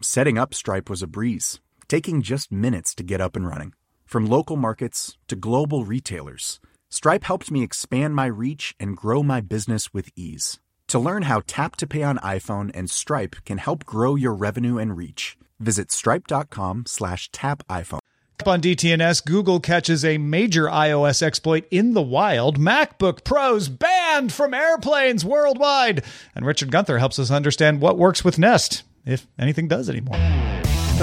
Setting 0.00 0.38
up 0.38 0.54
Stripe 0.54 0.88
was 0.88 1.02
a 1.02 1.08
breeze, 1.08 1.58
taking 1.88 2.22
just 2.22 2.52
minutes 2.52 2.94
to 2.94 3.02
get 3.02 3.20
up 3.20 3.34
and 3.34 3.44
running. 3.44 3.72
From 4.06 4.26
local 4.26 4.54
markets 4.56 5.18
to 5.26 5.34
global 5.34 5.84
retailers, 5.84 6.60
Stripe 6.88 7.24
helped 7.24 7.50
me 7.50 7.64
expand 7.64 8.14
my 8.14 8.26
reach 8.26 8.76
and 8.78 8.96
grow 8.96 9.24
my 9.24 9.40
business 9.40 9.92
with 9.92 10.10
ease. 10.14 10.60
To 10.86 11.00
learn 11.00 11.22
how 11.22 11.42
Tap 11.48 11.74
to 11.76 11.86
Pay 11.88 12.04
on 12.04 12.18
iPhone 12.18 12.70
and 12.74 12.88
Stripe 12.88 13.36
can 13.44 13.58
help 13.58 13.84
grow 13.84 14.14
your 14.14 14.34
revenue 14.34 14.78
and 14.78 14.96
reach, 14.96 15.36
visit 15.58 15.90
stripe.com 15.90 16.84
slash 16.86 17.28
tap 17.32 17.66
iPhone. 17.68 17.98
Up 18.40 18.46
on 18.46 18.60
DTNS, 18.60 19.24
Google 19.24 19.58
catches 19.58 20.04
a 20.04 20.16
major 20.16 20.66
iOS 20.66 21.22
exploit 21.22 21.66
in 21.72 21.94
the 21.94 22.00
wild. 22.00 22.56
MacBook 22.56 23.24
Pros 23.24 23.68
banned 23.68 24.32
from 24.32 24.54
airplanes 24.54 25.24
worldwide. 25.24 26.04
And 26.36 26.46
Richard 26.46 26.70
Gunther 26.70 26.98
helps 26.98 27.18
us 27.18 27.32
understand 27.32 27.80
what 27.80 27.98
works 27.98 28.22
with 28.22 28.38
Nest, 28.38 28.84
if 29.04 29.26
anything 29.38 29.68
does 29.68 29.88
anymore. 29.88 30.16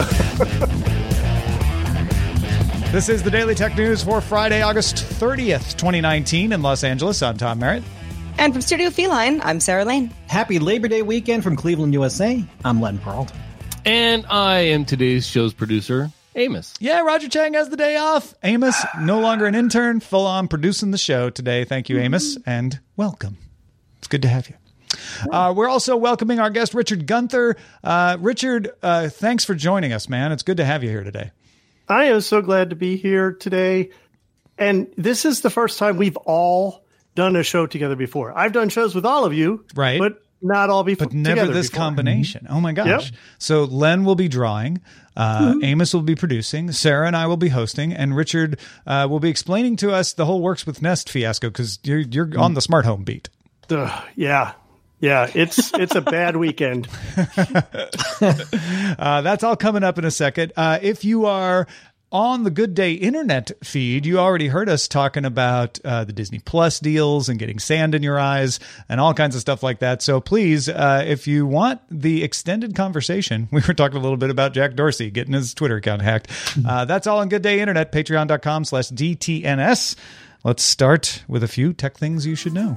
this 2.92 3.10
is 3.10 3.24
the 3.24 3.32
Daily 3.32 3.56
Tech 3.56 3.78
News 3.78 4.04
for 4.04 4.22
Friday, 4.22 4.62
August 4.62 4.96
30th, 4.96 5.78
2019, 5.78 6.52
in 6.52 6.62
Los 6.62 6.84
Angeles. 6.84 7.22
I'm 7.22 7.38
Tom 7.38 7.60
Merritt. 7.60 7.84
And 8.38 8.52
from 8.52 8.62
Studio 8.62 8.90
Feline, 8.90 9.40
I'm 9.42 9.60
Sarah 9.60 9.86
Lane. 9.86 10.12
Happy 10.28 10.60
Labor 10.60 10.90
Day 10.90 11.02
weekend 11.02 11.44
from 11.44 11.56
Cleveland, 11.56 11.94
USA. 11.94 12.44
I'm 12.66 12.82
Len 12.82 12.98
Peralta. 12.98 13.34
And 13.86 14.26
I 14.28 14.60
am 14.60 14.84
today's 14.84 15.26
show's 15.26 15.54
producer, 15.54 16.12
Amos. 16.36 16.74
Yeah, 16.80 17.02
Roger 17.02 17.30
Chang 17.30 17.54
has 17.54 17.70
the 17.70 17.78
day 17.78 17.96
off. 17.96 18.34
Amos, 18.44 18.76
no 19.00 19.20
longer 19.20 19.46
an 19.46 19.56
intern, 19.56 20.02
full 20.02 20.26
on 20.26 20.48
producing 20.48 20.92
the 20.92 20.98
show 20.98 21.30
today. 21.30 21.64
Thank 21.64 21.88
you, 21.88 22.00
Amos, 22.00 22.38
and 22.46 22.80
welcome. 22.98 23.38
It's 24.00 24.08
good 24.08 24.24
to 24.24 24.28
have 24.28 24.50
you. 24.50 24.56
Uh, 25.32 25.54
we're 25.56 25.70
also 25.70 25.96
welcoming 25.98 26.40
our 26.40 26.50
guest, 26.50 26.74
Richard 26.74 27.08
Gunther. 27.08 27.56
Uh, 27.84 28.18
Richard, 28.20 28.72
uh, 28.82 29.10
thanks 29.10 29.46
for 29.46 29.56
joining 29.56 29.94
us, 29.94 30.10
man. 30.10 30.32
It's 30.32 30.44
good 30.44 30.58
to 30.58 30.66
have 30.66 30.84
you 30.84 30.90
here 30.90 31.04
today. 31.04 31.32
I 31.88 32.06
am 32.06 32.22
so 32.22 32.42
glad 32.42 32.72
to 32.72 32.76
be 32.76 32.98
here 32.98 33.32
today. 33.34 33.92
And 34.58 34.88
this 34.98 35.26
is 35.26 35.42
the 35.42 35.50
first 35.50 35.78
time 35.80 35.98
we've 35.98 36.18
all 36.18 36.86
done 37.14 37.36
a 37.36 37.44
show 37.44 37.68
together 37.68 37.96
before. 37.96 38.38
I've 38.38 38.54
done 38.54 38.70
shows 38.70 38.96
with 38.96 39.06
all 39.06 39.26
of 39.26 39.34
you, 39.34 39.66
Right. 39.76 40.00
But 40.00 40.22
not 40.42 40.70
all 40.70 40.84
before. 40.84 41.08
But 41.08 41.14
never 41.16 41.48
this 41.48 41.70
before. 41.70 41.86
combination. 41.86 42.48
Oh 42.50 42.60
my 42.60 42.74
gosh. 42.74 43.12
Yep. 43.12 43.20
So 43.40 43.64
Len 43.64 44.04
will 44.04 44.16
be 44.16 44.28
drawing, 44.28 44.82
uh, 45.16 45.56
Amos 45.64 45.94
will 45.94 46.02
be 46.02 46.16
producing, 46.16 46.72
Sarah 46.72 47.08
and 47.08 47.16
I 47.16 47.26
will 47.28 47.38
be 47.38 47.50
hosting, 47.50 47.94
and 47.94 48.16
Richard 48.16 48.60
uh, 48.86 49.08
will 49.10 49.20
be 49.22 49.30
explaining 49.30 49.76
to 49.78 49.92
us 49.92 50.14
the 50.14 50.26
whole 50.26 50.42
Works 50.42 50.68
with 50.68 50.82
Nest 50.82 51.10
fiasco 51.10 51.50
because 51.50 51.80
you're, 51.84 52.00
you're 52.00 52.38
on 52.38 52.54
the 52.54 52.62
smart 52.62 52.86
home 52.86 53.04
beat. 53.04 53.30
Ugh, 53.70 54.04
yeah, 54.16 54.54
yeah. 55.00 55.30
It's 55.34 55.74
it's 55.74 55.96
a 55.96 56.02
bad 56.02 56.36
weekend. 56.38 56.88
Uh, 58.98 59.22
that's 59.22 59.44
all 59.44 59.58
coming 59.58 59.84
up 59.84 59.98
in 59.98 60.06
a 60.06 60.12
second. 60.12 60.54
Uh, 60.56 60.80
if 60.82 61.04
you 61.04 61.26
are 61.26 61.68
on 62.12 62.44
the 62.44 62.50
Good 62.50 62.74
Day 62.74 62.94
internet 62.94 63.52
feed, 63.62 64.06
you 64.06 64.20
already 64.20 64.48
heard 64.48 64.70
us 64.70 64.88
talking 64.88 65.26
about 65.26 65.80
uh, 65.84 66.06
the 66.06 66.14
Disney 66.14 66.40
Plus 66.40 66.80
deals 66.80 67.28
and 67.28 67.38
getting 67.38 67.60
sand 67.60 67.94
in 67.94 68.04
your 68.04 68.18
eyes 68.18 68.60
and 68.88 69.02
all 69.02 69.14
kinds 69.14 69.36
of 69.36 69.42
stuff 69.42 69.64
like 69.64 69.80
that. 69.80 70.02
So 70.02 70.22
please, 70.22 70.70
uh, 70.70 71.04
if 71.06 71.28
you 71.28 71.46
want 71.46 71.82
the 71.92 72.24
extended 72.24 72.74
conversation, 72.74 73.50
we 73.52 73.62
were 73.68 73.74
talking 73.74 73.98
a 73.98 74.02
little 74.02 74.18
bit 74.18 74.30
about 74.30 74.54
Jack 74.54 74.76
Dorsey 74.76 75.12
getting 75.12 75.34
his 75.34 75.54
Twitter 75.54 75.76
account 75.76 76.02
hacked. 76.04 76.32
Uh, 76.66 76.86
that's 76.86 77.06
all 77.06 77.20
on 77.20 77.28
Good 77.28 77.42
Day 77.42 77.60
Internet, 77.60 77.92
patreon.com 77.92 78.64
slash 78.64 78.90
DTNS. 78.92 79.96
Let's 80.46 80.64
start 80.64 81.24
with 81.28 81.44
a 81.44 81.48
few 81.50 81.74
tech 81.74 81.98
things 81.98 82.26
you 82.26 82.36
should 82.36 82.54
know. 82.54 82.76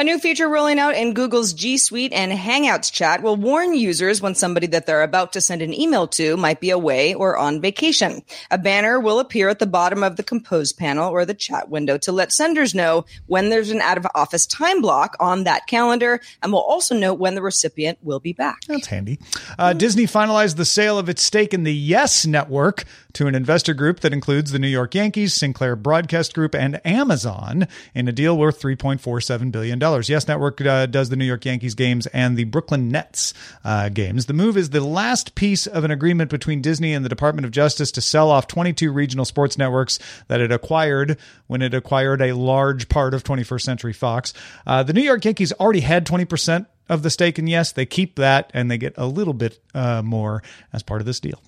A 0.00 0.02
new 0.02 0.18
feature 0.18 0.48
rolling 0.48 0.78
out 0.78 0.94
in 0.94 1.12
Google's 1.12 1.52
G 1.52 1.76
Suite 1.76 2.14
and 2.14 2.32
Hangouts 2.32 2.90
chat 2.90 3.22
will 3.22 3.36
warn 3.36 3.74
users 3.74 4.22
when 4.22 4.34
somebody 4.34 4.66
that 4.68 4.86
they're 4.86 5.02
about 5.02 5.34
to 5.34 5.42
send 5.42 5.60
an 5.60 5.74
email 5.74 6.06
to 6.06 6.38
might 6.38 6.58
be 6.58 6.70
away 6.70 7.12
or 7.12 7.36
on 7.36 7.60
vacation. 7.60 8.22
A 8.50 8.56
banner 8.56 8.98
will 8.98 9.18
appear 9.18 9.50
at 9.50 9.58
the 9.58 9.66
bottom 9.66 10.02
of 10.02 10.16
the 10.16 10.22
Compose 10.22 10.72
panel 10.72 11.10
or 11.10 11.26
the 11.26 11.34
chat 11.34 11.68
window 11.68 11.98
to 11.98 12.12
let 12.12 12.32
senders 12.32 12.74
know 12.74 13.04
when 13.26 13.50
there's 13.50 13.68
an 13.68 13.82
out 13.82 13.98
of 13.98 14.06
office 14.14 14.46
time 14.46 14.80
block 14.80 15.18
on 15.20 15.44
that 15.44 15.66
calendar 15.66 16.22
and 16.42 16.50
will 16.50 16.62
also 16.62 16.96
note 16.96 17.18
when 17.18 17.34
the 17.34 17.42
recipient 17.42 17.98
will 18.00 18.20
be 18.20 18.32
back. 18.32 18.62
That's 18.68 18.86
handy. 18.86 19.18
Uh, 19.58 19.74
Disney 19.74 20.06
finalized 20.06 20.56
the 20.56 20.64
sale 20.64 20.98
of 20.98 21.10
its 21.10 21.22
stake 21.22 21.52
in 21.52 21.64
the 21.64 21.74
Yes 21.74 22.24
Network 22.24 22.84
to 23.14 23.26
an 23.26 23.34
investor 23.34 23.74
group 23.74 24.00
that 24.00 24.12
includes 24.12 24.52
the 24.52 24.58
New 24.58 24.68
York 24.68 24.94
Yankees, 24.94 25.34
Sinclair 25.34 25.76
Broadcast 25.76 26.34
Group, 26.34 26.54
and 26.54 26.84
Amazon 26.86 27.66
in 27.94 28.08
a 28.08 28.12
deal 28.12 28.36
worth 28.36 28.60
$3.47 28.60 29.52
billion. 29.52 29.80
Yes 29.80 30.28
Network 30.28 30.60
uh, 30.60 30.86
does 30.86 31.08
the 31.08 31.16
New 31.16 31.24
York 31.24 31.44
Yankees 31.44 31.74
games 31.74 32.06
and 32.08 32.36
the 32.36 32.44
Brooklyn 32.44 32.88
Nets 32.88 33.34
uh, 33.64 33.88
games. 33.88 34.26
The 34.26 34.32
move 34.32 34.56
is 34.56 34.70
the 34.70 34.80
last 34.80 35.34
piece 35.34 35.66
of 35.66 35.84
an 35.84 35.90
agreement 35.90 36.30
between 36.30 36.62
Disney 36.62 36.92
and 36.92 37.04
the 37.04 37.08
Department 37.08 37.44
of 37.44 37.50
Justice 37.50 37.92
to 37.92 38.00
sell 38.00 38.30
off 38.30 38.46
22 38.46 38.92
regional 38.92 39.24
sports 39.24 39.58
networks 39.58 39.98
that 40.28 40.40
it 40.40 40.52
acquired 40.52 41.18
when 41.46 41.62
it 41.62 41.74
acquired 41.74 42.22
a 42.22 42.32
large 42.32 42.88
part 42.88 43.14
of 43.14 43.24
21st 43.24 43.62
Century 43.62 43.92
Fox. 43.92 44.32
Uh, 44.66 44.82
the 44.82 44.92
New 44.92 45.02
York 45.02 45.24
Yankees 45.24 45.52
already 45.54 45.80
had 45.80 46.06
20% 46.06 46.66
of 46.88 47.02
the 47.02 47.10
stake, 47.10 47.38
and 47.38 47.48
yes, 47.48 47.72
they 47.72 47.86
keep 47.86 48.16
that 48.16 48.50
and 48.52 48.70
they 48.70 48.78
get 48.78 48.94
a 48.96 49.06
little 49.06 49.34
bit 49.34 49.58
uh, 49.74 50.02
more 50.02 50.42
as 50.72 50.82
part 50.82 51.00
of 51.00 51.06
this 51.06 51.20
deal. 51.20 51.40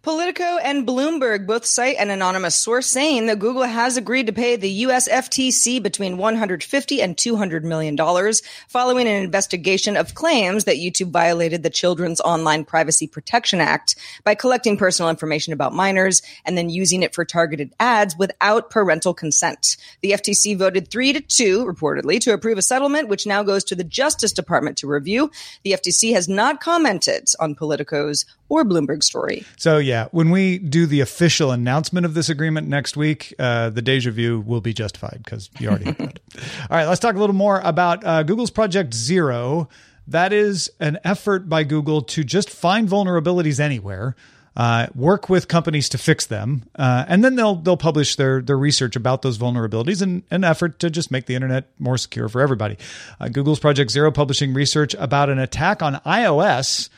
Politico 0.00 0.56
and 0.62 0.86
Bloomberg 0.86 1.46
both 1.46 1.66
cite 1.66 1.96
an 1.98 2.08
anonymous 2.08 2.54
source 2.54 2.86
saying 2.86 3.26
that 3.26 3.38
Google 3.38 3.64
has 3.64 3.98
agreed 3.98 4.26
to 4.26 4.32
pay 4.32 4.56
the 4.56 4.70
US 4.86 5.06
FTC 5.08 5.82
between 5.82 6.16
150 6.16 7.02
and 7.02 7.18
200 7.18 7.64
million 7.66 7.94
dollars 7.94 8.40
following 8.68 9.06
an 9.06 9.22
investigation 9.22 9.94
of 9.94 10.14
claims 10.14 10.64
that 10.64 10.76
YouTube 10.76 11.10
violated 11.10 11.62
the 11.62 11.68
Children's 11.68 12.22
Online 12.22 12.64
Privacy 12.64 13.06
Protection 13.06 13.60
Act 13.60 13.96
by 14.24 14.34
collecting 14.34 14.78
personal 14.78 15.10
information 15.10 15.52
about 15.52 15.74
minors 15.74 16.22
and 16.46 16.56
then 16.56 16.70
using 16.70 17.02
it 17.02 17.14
for 17.14 17.26
targeted 17.26 17.74
ads 17.78 18.16
without 18.16 18.70
parental 18.70 19.12
consent. 19.12 19.76
The 20.00 20.12
FTC 20.12 20.56
voted 20.56 20.90
3 20.90 21.12
to 21.12 21.20
2 21.20 21.66
reportedly 21.66 22.18
to 22.20 22.32
approve 22.32 22.56
a 22.56 22.62
settlement 22.62 23.08
which 23.08 23.26
now 23.26 23.42
goes 23.42 23.64
to 23.64 23.74
the 23.74 23.84
Justice 23.84 24.32
Department 24.32 24.78
to 24.78 24.86
review. 24.86 25.30
The 25.62 25.72
FTC 25.72 26.14
has 26.14 26.26
not 26.26 26.60
commented 26.62 27.28
on 27.38 27.54
Politico's 27.54 28.24
or 28.48 28.64
Bloomberg 28.64 29.02
story. 29.02 29.44
So 29.58 29.78
yeah, 29.78 30.06
when 30.12 30.30
we 30.30 30.58
do 30.58 30.86
the 30.86 31.00
official 31.00 31.50
announcement 31.50 32.06
of 32.06 32.14
this 32.14 32.28
agreement 32.28 32.68
next 32.68 32.96
week, 32.96 33.34
uh, 33.40 33.70
the 33.70 33.82
deja 33.82 34.12
vu 34.12 34.40
will 34.40 34.60
be 34.60 34.72
justified 34.72 35.20
because 35.24 35.50
you 35.58 35.68
already 35.68 35.86
heard 35.86 36.00
it. 36.00 36.20
All 36.70 36.76
right, 36.76 36.86
let's 36.86 37.00
talk 37.00 37.16
a 37.16 37.18
little 37.18 37.34
more 37.34 37.60
about 37.64 38.04
uh, 38.04 38.22
Google's 38.22 38.52
Project 38.52 38.94
Zero. 38.94 39.68
That 40.06 40.32
is 40.32 40.70
an 40.78 40.98
effort 41.02 41.48
by 41.48 41.64
Google 41.64 42.02
to 42.02 42.22
just 42.22 42.48
find 42.48 42.88
vulnerabilities 42.88 43.58
anywhere. 43.58 44.14
Uh, 44.56 44.86
work 44.94 45.28
with 45.28 45.46
companies 45.48 45.88
to 45.88 45.98
fix 45.98 46.26
them, 46.26 46.64
uh, 46.76 47.04
and 47.06 47.22
then 47.22 47.36
they'll 47.36 47.54
they'll 47.54 47.76
publish 47.76 48.16
their 48.16 48.40
their 48.40 48.58
research 48.58 48.96
about 48.96 49.22
those 49.22 49.38
vulnerabilities 49.38 50.02
in 50.02 50.24
an 50.32 50.42
effort 50.42 50.80
to 50.80 50.90
just 50.90 51.12
make 51.12 51.26
the 51.26 51.34
internet 51.36 51.70
more 51.78 51.96
secure 51.96 52.28
for 52.28 52.40
everybody. 52.40 52.76
Uh, 53.20 53.28
Google's 53.28 53.60
Project 53.60 53.90
Zero 53.90 54.10
publishing 54.10 54.54
research 54.54 54.94
about 54.94 55.30
an 55.30 55.38
attack 55.38 55.80
on 55.80 55.96
iOS 56.06 56.88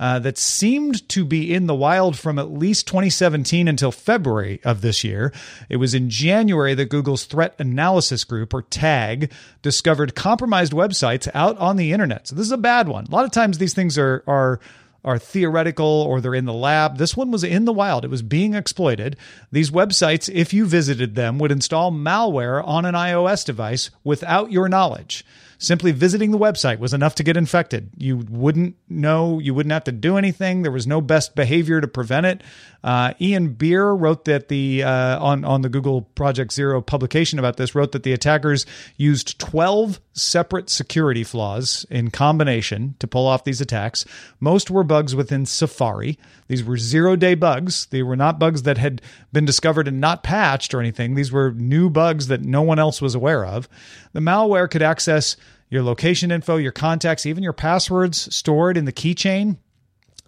uh, 0.00 0.18
that 0.20 0.38
seemed 0.38 1.08
to 1.08 1.24
be 1.24 1.52
in 1.52 1.66
the 1.66 1.74
wild 1.74 2.18
from 2.18 2.38
at 2.38 2.52
least 2.52 2.86
2017 2.86 3.66
until 3.68 3.90
February 3.90 4.60
of 4.64 4.80
this 4.80 5.02
year. 5.02 5.32
It 5.68 5.76
was 5.76 5.94
in 5.94 6.10
January 6.10 6.74
that 6.74 6.86
Google's 6.86 7.24
Threat 7.24 7.54
Analysis 7.58 8.24
Group, 8.24 8.54
or 8.54 8.62
TAG, 8.62 9.32
discovered 9.62 10.14
compromised 10.14 10.72
websites 10.72 11.28
out 11.34 11.58
on 11.58 11.76
the 11.76 11.92
internet. 11.92 12.28
So 12.28 12.36
this 12.36 12.46
is 12.46 12.52
a 12.52 12.58
bad 12.58 12.88
one. 12.88 13.06
A 13.06 13.10
lot 13.10 13.24
of 13.24 13.32
times 13.32 13.58
these 13.58 13.74
things 13.74 13.98
are 13.98 14.22
are 14.26 14.60
are 15.04 15.18
theoretical 15.18 15.86
or 15.86 16.20
they're 16.20 16.34
in 16.34 16.44
the 16.44 16.52
lab. 16.52 16.98
This 16.98 17.16
one 17.16 17.30
was 17.30 17.44
in 17.44 17.64
the 17.64 17.72
wild. 17.72 18.04
It 18.04 18.10
was 18.10 18.22
being 18.22 18.54
exploited. 18.54 19.16
These 19.50 19.70
websites, 19.70 20.28
if 20.32 20.52
you 20.52 20.66
visited 20.66 21.14
them, 21.14 21.38
would 21.38 21.52
install 21.52 21.92
malware 21.92 22.62
on 22.66 22.84
an 22.84 22.94
iOS 22.94 23.44
device 23.44 23.90
without 24.04 24.52
your 24.52 24.68
knowledge. 24.68 25.24
Simply 25.60 25.90
visiting 25.90 26.30
the 26.30 26.38
website 26.38 26.78
was 26.78 26.94
enough 26.94 27.16
to 27.16 27.24
get 27.24 27.36
infected. 27.36 27.90
You 27.96 28.18
wouldn't 28.30 28.76
know, 28.88 29.40
you 29.40 29.54
wouldn't 29.54 29.72
have 29.72 29.84
to 29.84 29.92
do 29.92 30.16
anything. 30.16 30.62
There 30.62 30.70
was 30.70 30.86
no 30.86 31.00
best 31.00 31.34
behavior 31.34 31.80
to 31.80 31.88
prevent 31.88 32.26
it. 32.26 32.42
Uh, 32.84 33.14
Ian 33.20 33.54
Beer 33.54 33.90
wrote 33.90 34.24
that 34.26 34.46
the 34.46 34.84
uh, 34.84 35.18
on 35.18 35.44
on 35.44 35.62
the 35.62 35.68
Google 35.68 36.02
Project 36.02 36.52
Zero 36.52 36.80
publication 36.80 37.40
about 37.40 37.56
this 37.56 37.74
wrote 37.74 37.90
that 37.90 38.04
the 38.04 38.12
attackers 38.12 38.66
used 38.96 39.40
12 39.40 40.00
separate 40.12 40.70
security 40.70 41.24
flaws 41.24 41.84
in 41.90 42.10
combination 42.10 42.94
to 43.00 43.08
pull 43.08 43.26
off 43.26 43.42
these 43.44 43.60
attacks. 43.60 44.04
Most 44.38 44.70
were 44.70 44.84
bugs 44.84 45.16
within 45.16 45.44
Safari. 45.44 46.18
These 46.46 46.64
were 46.64 46.76
zero 46.76 47.16
day 47.16 47.34
bugs. 47.34 47.86
They 47.86 48.02
were 48.02 48.16
not 48.16 48.38
bugs 48.38 48.62
that 48.62 48.78
had 48.78 49.02
been 49.32 49.44
discovered 49.44 49.88
and 49.88 50.00
not 50.00 50.22
patched 50.22 50.72
or 50.72 50.80
anything. 50.80 51.14
These 51.14 51.32
were 51.32 51.52
new 51.52 51.90
bugs 51.90 52.28
that 52.28 52.42
no 52.42 52.62
one 52.62 52.78
else 52.78 53.02
was 53.02 53.14
aware 53.14 53.44
of. 53.44 53.68
The 54.12 54.20
malware 54.20 54.70
could 54.70 54.82
access 54.82 55.36
your 55.70 55.82
location 55.82 56.30
info, 56.30 56.56
your 56.56 56.72
contacts, 56.72 57.26
even 57.26 57.42
your 57.42 57.52
passwords 57.52 58.34
stored 58.34 58.76
in 58.76 58.84
the 58.84 58.92
keychain 58.92 59.58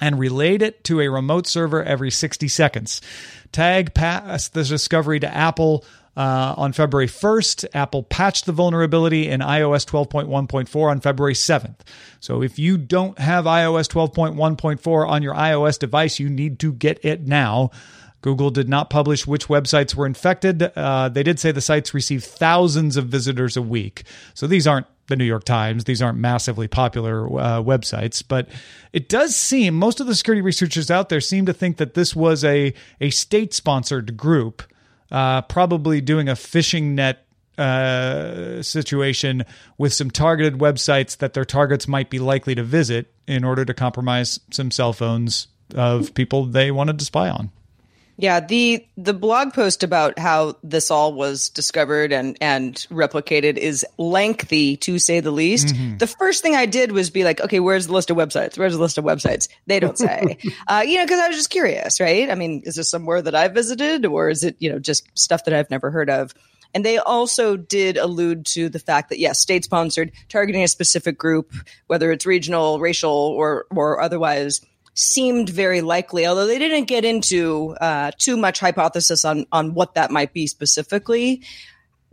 and 0.01 0.19
relayed 0.19 0.63
it 0.63 0.83
to 0.85 1.01
a 1.01 1.09
remote 1.09 1.47
server 1.47 1.83
every 1.83 2.11
60 2.11 2.49
seconds. 2.49 3.01
Tag 3.53 3.95
passed 3.95 4.55
the 4.55 4.65
discovery 4.65 5.21
to 5.21 5.35
Apple 5.35 5.85
uh, 6.17 6.55
on 6.57 6.73
February 6.73 7.07
1st. 7.07 7.67
Apple 7.75 8.03
patched 8.03 8.47
the 8.47 8.53
vulnerability 8.53 9.29
in 9.29 9.41
iOS 9.41 9.87
12.1.4 9.87 10.91
on 10.91 11.01
February 11.01 11.35
7th. 11.35 11.77
So 12.21 12.43
if 12.43 12.59
you 12.59 12.79
don't 12.79 13.19
have 13.19 13.45
iOS 13.45 13.89
12.1.4 13.89 15.09
on 15.09 15.23
your 15.23 15.35
iOS 15.35 15.79
device, 15.79 16.19
you 16.19 16.29
need 16.29 16.59
to 16.61 16.73
get 16.73 17.05
it 17.05 17.27
now. 17.27 17.71
Google 18.23 18.51
did 18.51 18.69
not 18.69 18.91
publish 18.91 19.27
which 19.27 19.49
websites 19.49 19.95
were 19.95 20.05
infected. 20.05 20.63
Uh, 20.63 21.09
they 21.09 21.23
did 21.23 21.39
say 21.39 21.53
the 21.53 21.63
sites 21.63 21.95
receive 21.95 22.23
thousands 22.23 22.97
of 22.97 23.07
visitors 23.07 23.57
a 23.57 23.63
week. 23.63 24.03
So 24.35 24.47
these 24.47 24.67
aren't 24.67 24.87
the 25.11 25.17
New 25.17 25.25
York 25.25 25.45
Times. 25.45 25.85
These 25.85 26.01
aren't 26.01 26.19
massively 26.19 26.67
popular 26.67 27.27
uh, 27.27 27.63
websites, 27.63 28.23
but 28.27 28.49
it 28.95 29.11
does 29.11 29.37
seem 29.37 29.75
most 29.75 30.01
of 30.01 30.07
the 30.07 30.15
security 30.15 30.41
researchers 30.41 30.91
out 30.91 31.11
there 31.11 31.21
seem 31.21 31.45
to 31.47 31.53
think 31.53 31.77
that 31.77 31.93
this 31.93 32.17
was 32.17 32.43
a 32.45 32.73
a 33.01 33.11
state 33.11 33.53
sponsored 33.53 34.17
group, 34.17 34.63
uh, 35.11 35.43
probably 35.43 36.01
doing 36.01 36.29
a 36.29 36.35
phishing 36.35 36.95
net 36.95 37.27
uh, 37.59 38.63
situation 38.63 39.45
with 39.77 39.93
some 39.93 40.11
targeted 40.11 40.55
websites 40.55 41.19
that 41.19 41.35
their 41.35 41.45
targets 41.45 41.87
might 41.87 42.09
be 42.09 42.19
likely 42.19 42.55
to 42.55 42.63
visit 42.63 43.13
in 43.27 43.45
order 43.45 43.67
to 43.67 43.75
compromise 43.75 44.41
some 44.51 44.71
cell 44.71 44.95
phones 44.95 45.49
of 45.75 46.15
people 46.15 46.47
they 46.47 46.71
wanted 46.71 46.99
to 46.99 47.05
spy 47.05 47.29
on. 47.29 47.51
Yeah, 48.21 48.41
the 48.41 48.87
the 48.99 49.15
blog 49.15 49.55
post 49.55 49.83
about 49.83 50.19
how 50.19 50.57
this 50.63 50.91
all 50.91 51.15
was 51.15 51.49
discovered 51.49 52.13
and 52.13 52.37
and 52.43 52.75
replicated 52.91 53.57
is 53.57 53.87
lengthy 53.97 54.77
to 54.79 54.99
say 54.99 55.21
the 55.21 55.31
least. 55.31 55.69
Mm-hmm. 55.69 55.97
The 55.97 56.07
first 56.07 56.43
thing 56.43 56.55
I 56.55 56.67
did 56.67 56.93
was 56.93 57.09
be 57.09 57.25
like, 57.25 57.41
okay, 57.41 57.61
where's 57.61 57.87
the 57.87 57.95
list 57.95 58.11
of 58.11 58.19
websites? 58.19 58.59
Where's 58.59 58.75
the 58.75 58.81
list 58.81 58.99
of 58.99 59.05
websites? 59.05 59.49
They 59.67 59.81
don't 59.81 59.97
say. 60.07 60.37
uh, 60.69 60.85
you 60.87 60.99
know, 60.99 61.05
because 61.05 61.19
I 61.19 61.29
was 61.29 61.37
just 61.39 61.49
curious, 61.49 61.99
right? 61.99 62.29
I 62.29 62.35
mean, 62.35 62.61
is 62.67 62.75
this 62.75 62.91
somewhere 62.91 63.23
that 63.23 63.35
I 63.35 63.49
visited, 63.49 64.05
or 64.05 64.29
is 64.29 64.45
it 64.45 64.55
you 64.59 64.71
know 64.71 64.79
just 64.79 65.09
stuff 65.15 65.45
that 65.45 65.55
I've 65.55 65.71
never 65.71 65.91
heard 65.91 66.11
of? 66.11 66.35
And 66.75 66.85
they 66.85 66.99
also 66.99 67.57
did 67.57 67.97
allude 67.97 68.45
to 68.47 68.69
the 68.69 68.79
fact 68.79 69.09
that 69.09 69.19
yes, 69.19 69.41
state 69.41 69.65
sponsored, 69.65 70.13
targeting 70.29 70.63
a 70.63 70.69
specific 70.69 71.17
group, 71.17 71.55
whether 71.87 72.13
it's 72.13 72.27
regional, 72.27 72.81
racial, 72.81 73.11
or 73.11 73.65
or 73.71 74.03
otherwise 74.03 74.61
seemed 75.01 75.49
very 75.49 75.81
likely, 75.81 76.27
although 76.27 76.47
they 76.47 76.59
didn't 76.59 76.85
get 76.85 77.05
into 77.05 77.77
uh, 77.81 78.11
too 78.19 78.37
much 78.37 78.61
hypothesis 78.61 79.25
on 79.25 79.47
on 79.51 79.75
what 79.75 79.95
that 79.95 80.11
might 80.11 80.33
be 80.33 80.47
specifically. 80.47 81.43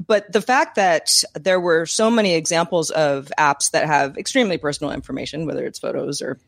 But 0.06 0.32
the 0.32 0.42
fact 0.42 0.76
that 0.76 1.24
there 1.34 1.60
were 1.60 1.86
so 1.86 2.10
many 2.12 2.36
examples 2.36 2.92
of 2.92 3.32
apps 3.38 3.72
that 3.72 3.88
have 3.88 4.18
extremely 4.18 4.58
personal 4.58 4.94
information, 4.94 5.48
whether 5.48 5.66
it's 5.66 5.80
photos 5.80 6.22
or 6.22 6.40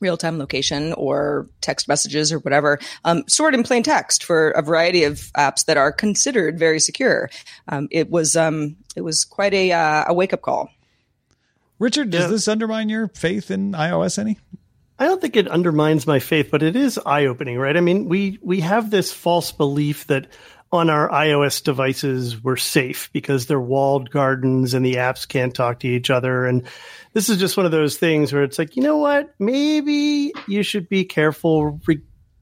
real 0.00 0.16
time 0.16 0.38
location 0.38 0.92
or 0.94 1.48
text 1.60 1.86
messages 1.86 2.32
or 2.32 2.38
whatever, 2.38 2.78
um, 3.04 3.22
stored 3.28 3.54
in 3.54 3.62
plain 3.62 3.82
text 3.82 4.24
for 4.24 4.50
a 4.50 4.62
variety 4.62 5.04
of 5.04 5.16
apps 5.36 5.66
that 5.66 5.76
are 5.76 5.92
considered 5.92 6.58
very 6.58 6.80
secure. 6.80 7.30
Um, 7.68 7.88
it 7.90 8.10
was 8.10 8.36
um, 8.36 8.76
it 8.96 9.02
was 9.02 9.24
quite 9.24 9.54
a 9.54 9.72
uh, 9.72 10.04
a 10.08 10.14
wake 10.14 10.32
up 10.32 10.42
call. 10.42 10.70
Richard, 11.78 12.10
does 12.10 12.22
yeah. 12.22 12.28
this 12.28 12.48
undermine 12.48 12.88
your 12.88 13.08
faith 13.08 13.50
in 13.50 13.72
iOS 13.72 14.18
any? 14.18 14.38
I 14.98 15.06
don't 15.06 15.20
think 15.20 15.36
it 15.36 15.48
undermines 15.48 16.06
my 16.06 16.20
faith, 16.20 16.48
but 16.50 16.62
it 16.62 16.76
is 16.76 16.98
eye 17.04 17.26
opening, 17.26 17.58
right? 17.58 17.76
I 17.76 17.80
mean, 17.80 18.08
we 18.08 18.38
we 18.42 18.60
have 18.60 18.90
this 18.90 19.12
false 19.12 19.50
belief 19.50 20.06
that 20.06 20.28
on 20.74 20.90
our 20.90 21.08
iOS 21.08 21.62
devices 21.62 22.42
we're 22.42 22.56
safe 22.56 23.08
because 23.12 23.46
they're 23.46 23.60
walled 23.60 24.10
gardens 24.10 24.74
and 24.74 24.84
the 24.84 24.94
apps 24.94 25.26
can't 25.26 25.54
talk 25.54 25.80
to 25.80 25.88
each 25.88 26.10
other. 26.10 26.46
And 26.46 26.64
this 27.12 27.28
is 27.28 27.38
just 27.38 27.56
one 27.56 27.66
of 27.66 27.72
those 27.72 27.96
things 27.96 28.32
where 28.32 28.42
it's 28.42 28.58
like, 28.58 28.76
you 28.76 28.82
know 28.82 28.98
what? 28.98 29.32
Maybe 29.38 30.32
you 30.48 30.62
should 30.64 30.88
be 30.88 31.04
careful 31.04 31.80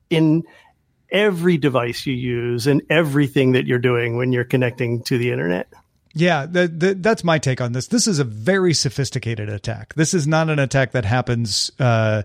in 0.09 0.45
every 1.11 1.59
device 1.59 2.07
you 2.07 2.15
use 2.15 2.67
and 2.67 2.83
everything 2.89 3.53
that 3.53 3.67
you're 3.67 3.79
doing 3.79 4.17
when 4.17 4.33
you're 4.33 4.45
connecting 4.45 5.03
to 5.05 5.19
the 5.19 5.31
internet. 5.31 5.71
Yeah, 6.15 6.47
the, 6.47 6.69
the, 6.69 6.95
that's 6.95 7.25
my 7.25 7.39
take 7.39 7.61
on 7.61 7.73
this. 7.73 7.87
This 7.87 8.07
is 8.07 8.19
a 8.19 8.25
very 8.25 8.75
sophisticated 8.75 9.49
attack. 9.49 9.95
This 9.95 10.15
is 10.15 10.27
not 10.27 10.51
an 10.51 10.59
attack 10.59 10.93
that 10.93 11.05
happens 11.05 11.71
uh, 11.79 12.23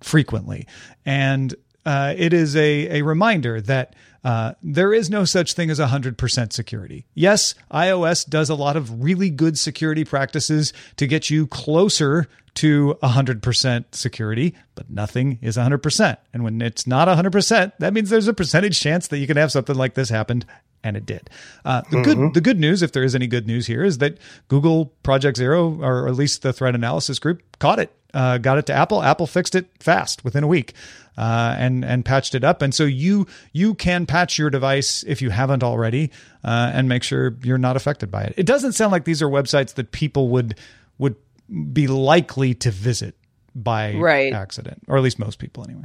frequently, 0.00 0.66
and 1.06 1.54
uh, 1.86 2.14
it 2.16 2.32
is 2.32 2.56
a 2.56 2.98
a 2.98 3.02
reminder 3.02 3.60
that. 3.62 3.94
Uh, 4.24 4.52
there 4.64 4.92
is 4.92 5.08
no 5.08 5.24
such 5.24 5.52
thing 5.52 5.70
as 5.70 5.78
100% 5.78 6.52
security. 6.52 7.06
Yes, 7.14 7.54
iOS 7.70 8.28
does 8.28 8.50
a 8.50 8.54
lot 8.56 8.76
of 8.76 9.02
really 9.02 9.30
good 9.30 9.56
security 9.56 10.04
practices 10.04 10.72
to 10.96 11.06
get 11.06 11.30
you 11.30 11.46
closer 11.46 12.28
to 12.54 12.98
100% 13.00 13.84
security, 13.92 14.56
but 14.74 14.90
nothing 14.90 15.38
is 15.40 15.56
100%. 15.56 16.16
And 16.34 16.42
when 16.42 16.60
it's 16.60 16.84
not 16.84 17.06
100%, 17.06 17.72
that 17.78 17.94
means 17.94 18.10
there's 18.10 18.26
a 18.26 18.34
percentage 18.34 18.80
chance 18.80 19.06
that 19.06 19.18
you 19.18 19.28
can 19.28 19.36
have 19.36 19.52
something 19.52 19.76
like 19.76 19.94
this 19.94 20.08
happen 20.08 20.44
and 20.88 20.96
it 20.96 21.06
did. 21.06 21.30
Uh, 21.64 21.82
the 21.82 21.98
mm-hmm. 21.98 22.02
good 22.02 22.34
the 22.34 22.40
good 22.40 22.58
news, 22.58 22.82
if 22.82 22.92
there 22.92 23.04
is 23.04 23.14
any 23.14 23.26
good 23.26 23.46
news 23.46 23.66
here, 23.66 23.84
is 23.84 23.98
that 23.98 24.18
Google 24.48 24.86
Project 25.02 25.36
Zero, 25.36 25.80
or 25.80 26.08
at 26.08 26.14
least 26.14 26.42
the 26.42 26.52
threat 26.52 26.74
analysis 26.74 27.18
group, 27.18 27.42
caught 27.58 27.78
it, 27.78 27.92
uh, 28.14 28.38
got 28.38 28.58
it 28.58 28.66
to 28.66 28.72
Apple. 28.72 29.02
Apple 29.02 29.26
fixed 29.26 29.54
it 29.54 29.66
fast 29.78 30.24
within 30.24 30.42
a 30.42 30.48
week, 30.48 30.72
uh, 31.16 31.54
and 31.58 31.84
and 31.84 32.04
patched 32.04 32.34
it 32.34 32.42
up. 32.42 32.62
And 32.62 32.74
so 32.74 32.84
you 32.84 33.26
you 33.52 33.74
can 33.74 34.06
patch 34.06 34.38
your 34.38 34.50
device 34.50 35.04
if 35.06 35.22
you 35.22 35.30
haven't 35.30 35.62
already, 35.62 36.10
uh, 36.42 36.72
and 36.74 36.88
make 36.88 37.02
sure 37.02 37.36
you're 37.42 37.58
not 37.58 37.76
affected 37.76 38.10
by 38.10 38.24
it. 38.24 38.34
It 38.36 38.46
doesn't 38.46 38.72
sound 38.72 38.90
like 38.90 39.04
these 39.04 39.22
are 39.22 39.28
websites 39.28 39.74
that 39.74 39.92
people 39.92 40.30
would 40.30 40.56
would 40.96 41.16
be 41.72 41.86
likely 41.86 42.54
to 42.54 42.70
visit 42.70 43.14
by 43.54 43.94
right. 43.94 44.32
accident, 44.32 44.82
or 44.88 44.96
at 44.96 45.02
least 45.02 45.18
most 45.18 45.38
people 45.38 45.64
anyway. 45.64 45.84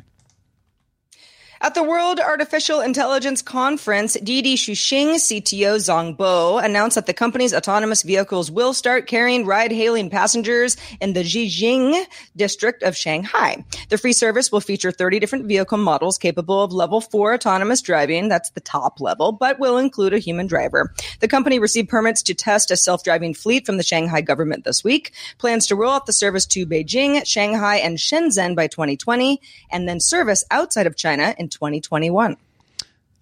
At 1.63 1.75
the 1.75 1.81
World 1.83 2.19
Artificial 2.19 2.81
Intelligence 2.81 3.41
Conference, 3.41 4.15
Didi 4.15 4.57
Chuxing 4.57 5.15
CTO 5.15 5.77
Zhang 5.77 6.17
Bo 6.17 6.57
announced 6.57 6.95
that 6.95 7.05
the 7.05 7.13
company's 7.13 7.53
autonomous 7.53 8.03
vehicles 8.03 8.51
will 8.51 8.73
start 8.73 9.07
carrying 9.07 9.45
ride-hailing 9.45 10.09
passengers 10.09 10.75
in 10.99 11.13
the 11.13 11.23
Jiading 11.23 12.03
district 12.35 12.83
of 12.83 12.97
Shanghai. 12.97 13.63
The 13.87 13.97
free 13.97 14.11
service 14.11 14.51
will 14.51 14.59
feature 14.59 14.91
30 14.91 15.21
different 15.21 15.45
vehicle 15.45 15.77
models 15.77 16.17
capable 16.17 16.61
of 16.61 16.73
level 16.73 16.99
4 16.99 17.35
autonomous 17.35 17.81
driving, 17.81 18.27
that's 18.27 18.49
the 18.49 18.59
top 18.59 18.99
level, 18.99 19.31
but 19.31 19.57
will 19.57 19.77
include 19.77 20.13
a 20.13 20.19
human 20.19 20.47
driver. 20.47 20.93
The 21.21 21.29
company 21.29 21.59
received 21.59 21.87
permits 21.87 22.21
to 22.23 22.33
test 22.33 22.71
a 22.71 22.75
self-driving 22.75 23.35
fleet 23.35 23.65
from 23.65 23.77
the 23.77 23.83
Shanghai 23.83 24.19
government 24.19 24.65
this 24.65 24.83
week, 24.83 25.13
plans 25.37 25.67
to 25.67 25.77
roll 25.77 25.93
out 25.93 26.07
the 26.07 26.11
service 26.11 26.45
to 26.47 26.65
Beijing, 26.65 27.25
Shanghai, 27.25 27.77
and 27.77 27.99
Shenzhen 27.99 28.53
by 28.53 28.67
2020, 28.67 29.39
and 29.71 29.87
then 29.87 30.01
service 30.01 30.43
outside 30.51 30.87
of 30.87 30.97
China 30.97 31.33
in 31.37 31.52
2021. 31.53 32.37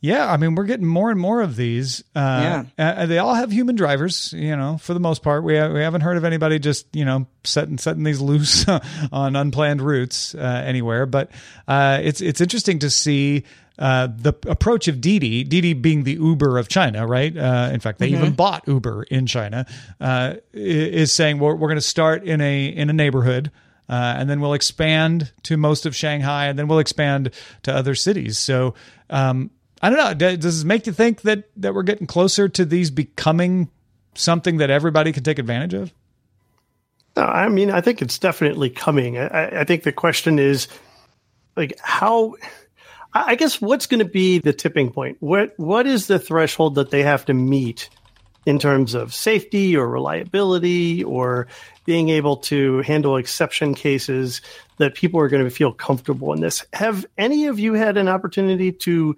Yeah, 0.03 0.31
I 0.31 0.37
mean, 0.37 0.55
we're 0.55 0.65
getting 0.65 0.87
more 0.87 1.11
and 1.11 1.19
more 1.19 1.41
of 1.41 1.55
these. 1.55 2.03
Uh, 2.15 2.63
yeah, 2.75 3.05
they 3.05 3.19
all 3.19 3.35
have 3.35 3.51
human 3.51 3.75
drivers. 3.75 4.33
You 4.33 4.55
know, 4.55 4.79
for 4.79 4.95
the 4.95 4.99
most 4.99 5.21
part, 5.21 5.43
we 5.43 5.53
we 5.53 5.79
haven't 5.79 6.01
heard 6.01 6.17
of 6.17 6.25
anybody 6.25 6.57
just 6.57 6.87
you 6.95 7.05
know 7.05 7.27
setting 7.43 7.77
setting 7.77 8.03
these 8.03 8.19
loose 8.19 8.65
on 9.11 9.35
unplanned 9.35 9.79
routes 9.79 10.33
uh, 10.33 10.63
anywhere. 10.65 11.05
But 11.05 11.29
uh, 11.67 11.99
it's 12.01 12.19
it's 12.19 12.41
interesting 12.41 12.79
to 12.79 12.89
see. 12.89 13.43
Uh, 13.79 14.07
the 14.15 14.33
approach 14.45 14.87
of 14.87 15.01
Didi, 15.01 15.43
Didi 15.43 15.73
being 15.73 16.03
the 16.03 16.13
Uber 16.13 16.59
of 16.59 16.67
China, 16.67 17.07
right? 17.07 17.35
Uh, 17.35 17.71
in 17.73 17.79
fact, 17.79 17.97
they 17.97 18.11
mm-hmm. 18.11 18.21
even 18.21 18.33
bought 18.33 18.67
Uber 18.67 19.03
in 19.03 19.25
China. 19.25 19.65
Uh, 19.99 20.35
is 20.53 21.11
saying 21.11 21.39
we're, 21.39 21.55
we're 21.55 21.69
going 21.69 21.77
to 21.77 21.81
start 21.81 22.23
in 22.23 22.41
a 22.41 22.65
in 22.67 22.91
a 22.91 22.93
neighborhood 22.93 23.49
uh, 23.91 24.15
and 24.17 24.29
then 24.29 24.39
we'll 24.39 24.53
expand 24.53 25.33
to 25.43 25.57
most 25.57 25.85
of 25.85 25.93
Shanghai, 25.93 26.47
and 26.47 26.57
then 26.57 26.69
we'll 26.69 26.79
expand 26.79 27.31
to 27.63 27.75
other 27.75 27.93
cities. 27.93 28.39
So 28.39 28.73
um, 29.09 29.51
I 29.81 29.89
don't 29.89 29.99
know. 29.99 30.35
Does 30.37 30.59
this 30.59 30.63
make 30.63 30.87
you 30.87 30.93
think 30.93 31.23
that 31.23 31.49
that 31.57 31.73
we're 31.73 31.83
getting 31.83 32.07
closer 32.07 32.47
to 32.47 32.65
these 32.65 32.89
becoming 32.89 33.69
something 34.15 34.57
that 34.57 34.69
everybody 34.69 35.11
can 35.11 35.23
take 35.23 35.39
advantage 35.39 35.73
of? 35.73 35.93
No, 37.17 37.23
I 37.23 37.49
mean, 37.49 37.69
I 37.69 37.81
think 37.81 38.01
it's 38.01 38.17
definitely 38.17 38.69
coming. 38.69 39.17
I, 39.17 39.61
I 39.61 39.63
think 39.65 39.83
the 39.83 39.91
question 39.91 40.39
is, 40.39 40.69
like, 41.57 41.77
how? 41.81 42.35
I 43.13 43.35
guess 43.35 43.59
what's 43.59 43.87
going 43.87 43.99
to 43.99 44.05
be 44.05 44.39
the 44.39 44.53
tipping 44.53 44.91
point? 44.91 45.17
What 45.19 45.53
What 45.57 45.85
is 45.85 46.07
the 46.07 46.19
threshold 46.19 46.75
that 46.75 46.91
they 46.91 47.03
have 47.03 47.25
to 47.25 47.33
meet 47.33 47.89
in 48.45 48.59
terms 48.59 48.93
of 48.93 49.13
safety 49.13 49.75
or 49.75 49.87
reliability 49.87 51.03
or 51.03 51.47
being 51.85 52.09
able 52.09 52.37
to 52.37 52.79
handle 52.81 53.17
exception 53.17 53.73
cases 53.73 54.41
that 54.77 54.95
people 54.95 55.19
are 55.19 55.29
going 55.29 55.43
to 55.43 55.49
feel 55.49 55.71
comfortable 55.71 56.33
in 56.33 56.41
this? 56.41 56.65
Have 56.73 57.05
any 57.17 57.47
of 57.47 57.59
you 57.59 57.73
had 57.73 57.97
an 57.97 58.07
opportunity 58.07 58.71
to 58.71 59.15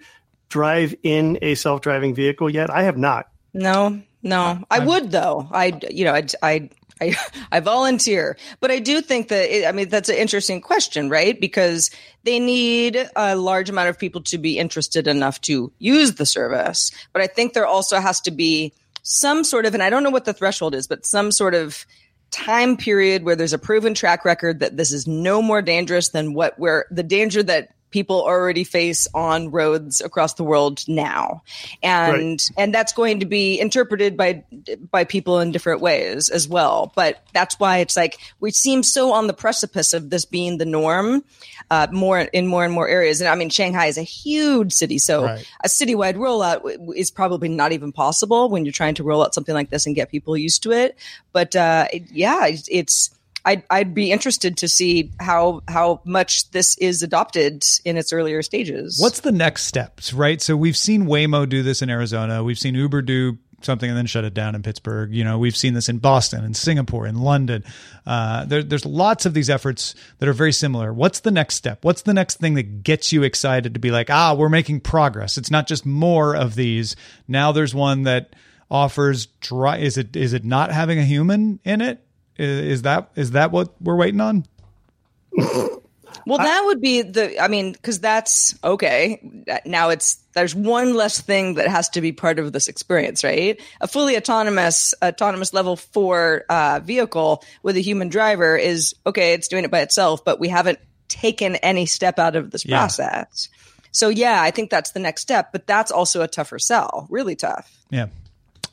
drive 0.49 0.95
in 1.03 1.39
a 1.41 1.55
self 1.55 1.81
driving 1.81 2.13
vehicle 2.13 2.49
yet? 2.49 2.69
I 2.69 2.83
have 2.83 2.97
not. 2.97 3.29
No, 3.53 4.01
no. 4.21 4.63
I 4.69 4.79
would 4.79 5.11
though. 5.11 5.47
I, 5.51 5.79
you 5.89 6.05
know, 6.05 6.13
I, 6.13 6.25
I 6.41 6.69
I, 7.01 7.15
I 7.51 7.59
volunteer, 7.59 8.37
but 8.59 8.71
I 8.71 8.79
do 8.79 9.01
think 9.01 9.29
that 9.29 9.49
it, 9.49 9.65
I 9.65 9.71
mean 9.71 9.89
that's 9.89 10.09
an 10.09 10.15
interesting 10.15 10.61
question, 10.61 11.09
right? 11.09 11.39
Because 11.39 11.91
they 12.23 12.39
need 12.39 13.09
a 13.15 13.35
large 13.35 13.69
amount 13.69 13.89
of 13.89 13.99
people 13.99 14.21
to 14.23 14.37
be 14.37 14.57
interested 14.57 15.07
enough 15.07 15.41
to 15.41 15.71
use 15.79 16.15
the 16.15 16.25
service, 16.25 16.91
but 17.11 17.21
I 17.21 17.27
think 17.27 17.53
there 17.53 17.65
also 17.65 17.99
has 17.99 18.21
to 18.21 18.31
be 18.31 18.73
some 19.03 19.43
sort 19.43 19.65
of, 19.65 19.73
and 19.73 19.83
I 19.83 19.89
don't 19.89 20.03
know 20.03 20.09
what 20.09 20.25
the 20.25 20.33
threshold 20.33 20.73
is, 20.73 20.87
but 20.87 21.05
some 21.05 21.31
sort 21.31 21.53
of 21.53 21.85
time 22.31 22.77
period 22.77 23.23
where 23.23 23.35
there's 23.35 23.53
a 23.53 23.59
proven 23.59 23.93
track 23.93 24.25
record 24.25 24.59
that 24.59 24.75
this 24.75 24.91
is 24.91 25.05
no 25.05 25.41
more 25.41 25.61
dangerous 25.61 26.09
than 26.09 26.33
what 26.33 26.57
where 26.57 26.85
the 26.89 27.03
danger 27.03 27.43
that 27.43 27.75
people 27.93 28.23
already 28.23 28.63
face 28.65 29.07
on 29.13 29.51
roads 29.51 30.01
across 30.01 30.33
the 30.33 30.43
world 30.43 30.83
now. 30.87 31.43
And 31.81 32.13
right. 32.13 32.49
and 32.57 32.73
that's 32.73 32.91
going 32.91 33.21
to 33.21 33.25
be 33.25 33.59
interpreted 33.59 34.17
by 34.17 34.43
by 34.91 35.05
people 35.05 35.39
in 35.39 35.51
different 35.51 35.79
ways 35.79 36.29
as 36.29 36.47
well. 36.47 36.91
But 36.95 37.23
that's 37.33 37.59
why 37.59 37.77
it's 37.77 37.95
like 37.95 38.17
we 38.41 38.51
seem 38.51 38.83
so 38.83 39.13
on 39.13 39.27
the 39.27 39.33
precipice 39.33 39.93
of 39.93 40.09
this 40.09 40.25
being 40.25 40.57
the 40.57 40.65
norm 40.65 41.23
uh, 41.69 41.87
more 41.91 42.19
in 42.19 42.47
more 42.47 42.65
and 42.65 42.73
more 42.73 42.87
areas. 42.87 43.21
And 43.21 43.29
i 43.29 43.35
mean 43.35 43.49
shanghai 43.49 43.85
is 43.85 43.97
a 43.97 44.03
huge 44.03 44.73
city. 44.73 44.97
So 44.97 45.23
right. 45.23 45.47
a 45.63 45.67
citywide 45.67 46.15
rollout 46.15 46.95
is 46.95 47.11
probably 47.11 47.47
not 47.47 47.71
even 47.71 47.91
possible 47.91 48.49
when 48.49 48.65
you're 48.65 48.73
trying 48.73 48.95
to 48.95 49.03
roll 49.03 49.23
out 49.23 49.33
something 49.33 49.55
like 49.55 49.69
this 49.69 49.85
and 49.85 49.95
get 49.95 50.09
people 50.09 50.35
used 50.35 50.63
to 50.63 50.71
it. 50.71 50.97
But 51.31 51.55
uh, 51.55 51.87
yeah 52.11 52.47
it's 52.49 53.11
I'd, 53.45 53.63
I'd 53.69 53.93
be 53.93 54.11
interested 54.11 54.57
to 54.57 54.67
see 54.67 55.11
how 55.19 55.61
how 55.67 56.01
much 56.05 56.49
this 56.51 56.77
is 56.77 57.03
adopted 57.03 57.63
in 57.83 57.97
its 57.97 58.13
earlier 58.13 58.41
stages. 58.41 58.97
What's 58.99 59.19
the 59.21 59.31
next 59.31 59.63
steps, 59.63 60.13
right? 60.13 60.41
So 60.41 60.55
we've 60.55 60.77
seen 60.77 61.05
Waymo 61.05 61.47
do 61.47 61.63
this 61.63 61.81
in 61.81 61.89
Arizona. 61.89 62.43
We've 62.43 62.59
seen 62.59 62.75
Uber 62.75 63.01
do 63.01 63.37
something 63.65 63.89
and 63.89 63.97
then 63.97 64.05
shut 64.05 64.23
it 64.23 64.33
down 64.33 64.55
in 64.55 64.61
Pittsburgh. 64.61 65.13
You 65.13 65.23
know, 65.23 65.37
we've 65.37 65.55
seen 65.55 65.73
this 65.73 65.89
in 65.89 65.99
Boston 65.99 66.43
in 66.43 66.53
Singapore 66.53 67.07
in 67.07 67.15
London. 67.15 67.63
Uh, 68.05 68.45
there, 68.45 68.63
there's 68.63 68.85
lots 68.85 69.25
of 69.25 69.33
these 69.33 69.49
efforts 69.49 69.95
that 70.19 70.29
are 70.29 70.33
very 70.33 70.51
similar. 70.51 70.93
What's 70.93 71.21
the 71.21 71.31
next 71.31 71.55
step? 71.55 71.83
What's 71.83 72.01
the 72.03 72.13
next 72.13 72.39
thing 72.39 72.55
that 72.55 72.83
gets 72.83 73.11
you 73.11 73.23
excited 73.23 73.73
to 73.73 73.79
be 73.79 73.91
like, 73.91 74.09
ah, 74.09 74.33
we're 74.33 74.49
making 74.49 74.81
progress? 74.81 75.37
It's 75.37 75.51
not 75.51 75.67
just 75.67 75.85
more 75.85 76.35
of 76.35 76.55
these. 76.55 76.95
Now 77.27 77.51
there's 77.51 77.73
one 77.73 78.03
that 78.03 78.35
offers 78.69 79.27
dry. 79.41 79.77
Is 79.77 79.97
it 79.97 80.15
is 80.15 80.33
it 80.33 80.43
not 80.43 80.71
having 80.71 80.99
a 80.99 81.05
human 81.05 81.59
in 81.63 81.81
it? 81.81 82.05
Is 82.37 82.83
that 82.83 83.11
is 83.15 83.31
that 83.31 83.51
what 83.51 83.73
we're 83.81 83.95
waiting 83.95 84.21
on? 84.21 84.45
well, 85.33 86.37
that 86.37 86.63
would 86.65 86.81
be 86.81 87.01
the. 87.01 87.41
I 87.41 87.47
mean, 87.47 87.73
because 87.73 87.99
that's 87.99 88.57
okay. 88.63 89.21
Now 89.65 89.89
it's 89.89 90.15
there's 90.33 90.55
one 90.55 90.95
less 90.95 91.21
thing 91.21 91.55
that 91.55 91.67
has 91.67 91.89
to 91.89 92.01
be 92.01 92.11
part 92.11 92.39
of 92.39 92.51
this 92.51 92.67
experience, 92.67 93.23
right? 93.23 93.61
A 93.81 93.87
fully 93.87 94.17
autonomous 94.17 94.93
autonomous 95.03 95.53
level 95.53 95.75
four 95.75 96.45
uh, 96.49 96.79
vehicle 96.83 97.43
with 97.61 97.77
a 97.77 97.81
human 97.81 98.09
driver 98.09 98.57
is 98.57 98.95
okay. 99.05 99.33
It's 99.33 99.47
doing 99.47 99.63
it 99.63 99.71
by 99.71 99.81
itself, 99.81 100.25
but 100.25 100.39
we 100.39 100.49
haven't 100.49 100.79
taken 101.07 101.55
any 101.57 101.85
step 101.85 102.19
out 102.19 102.35
of 102.35 102.51
this 102.51 102.65
yeah. 102.65 102.77
process. 102.77 103.49
So 103.91 104.09
yeah, 104.09 104.41
I 104.41 104.49
think 104.49 104.71
that's 104.71 104.91
the 104.91 104.99
next 104.99 105.21
step, 105.21 105.51
but 105.51 105.67
that's 105.67 105.91
also 105.91 106.23
a 106.23 106.27
tougher 106.27 106.57
sell, 106.57 107.07
really 107.11 107.35
tough. 107.35 107.71
Yeah. 107.91 108.07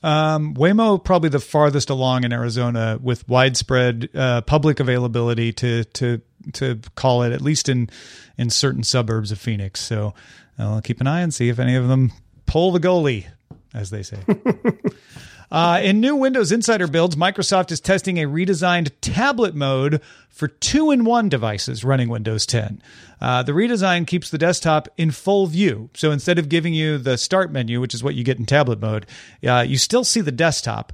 Um, 0.03 0.55
Waymo 0.55 1.03
probably 1.03 1.29
the 1.29 1.41
farthest 1.41 1.91
along 1.91 2.25
in 2.25 2.33
Arizona 2.33 2.99
with 3.03 3.29
widespread 3.29 4.09
uh, 4.15 4.41
public 4.43 4.81
availability 4.81 5.53
to 5.55 5.85
to 5.85 6.21
to 6.55 6.81
call 6.95 7.23
it 7.23 7.33
at 7.33 7.43
least 7.43 7.69
in 7.69 7.91
in 8.39 8.51
certain 8.51 8.83
suburbs 8.83 9.31
of 9.31 9.39
Phoenix. 9.39 9.81
So 9.81 10.15
I'll 10.59 10.81
keep 10.81 11.01
an 11.01 11.07
eye 11.07 11.21
and 11.21 11.33
see 11.33 11.49
if 11.49 11.59
any 11.59 11.75
of 11.75 11.89
them 11.89 12.13
pull 12.47 12.73
the 12.73 12.81
goalie, 12.81 13.27
as 13.75 13.91
they 13.91 14.03
say. 14.03 14.19
Uh, 15.51 15.81
in 15.83 16.01
new 16.01 16.15
Windows 16.15 16.53
Insider 16.53 16.87
builds, 16.87 17.17
Microsoft 17.17 17.73
is 17.73 17.81
testing 17.81 18.19
a 18.19 18.27
redesigned 18.27 18.93
tablet 19.01 19.55
mode 19.55 20.01
for 20.29 20.47
two 20.47 20.93
in 20.93 21.05
one 21.05 21.29
devices 21.29 21.83
running 21.83 22.09
Windows 22.09 22.47
10. 22.47 22.81
Uh, 23.21 23.43
the 23.43 23.53
redesign 23.53 24.07
keeps 24.07 24.31
the 24.31 24.39
desktop 24.39 24.89
in 24.97 25.11
full 25.11 25.47
view. 25.47 25.91
So 25.95 26.13
instead 26.13 26.39
of 26.39 26.49
giving 26.49 26.73
you 26.73 26.99
the 26.99 27.19
start 27.19 27.51
menu, 27.51 27.81
which 27.81 27.95
is 27.95 28.05
what 28.05 28.15
you 28.15 28.23
get 28.23 28.39
in 28.39 28.47
tablet 28.47 28.81
mode, 28.81 29.07
uh, 29.47 29.65
you 29.67 29.77
still 29.77 30.05
see 30.05 30.21
the 30.21 30.31
desktop 30.31 30.93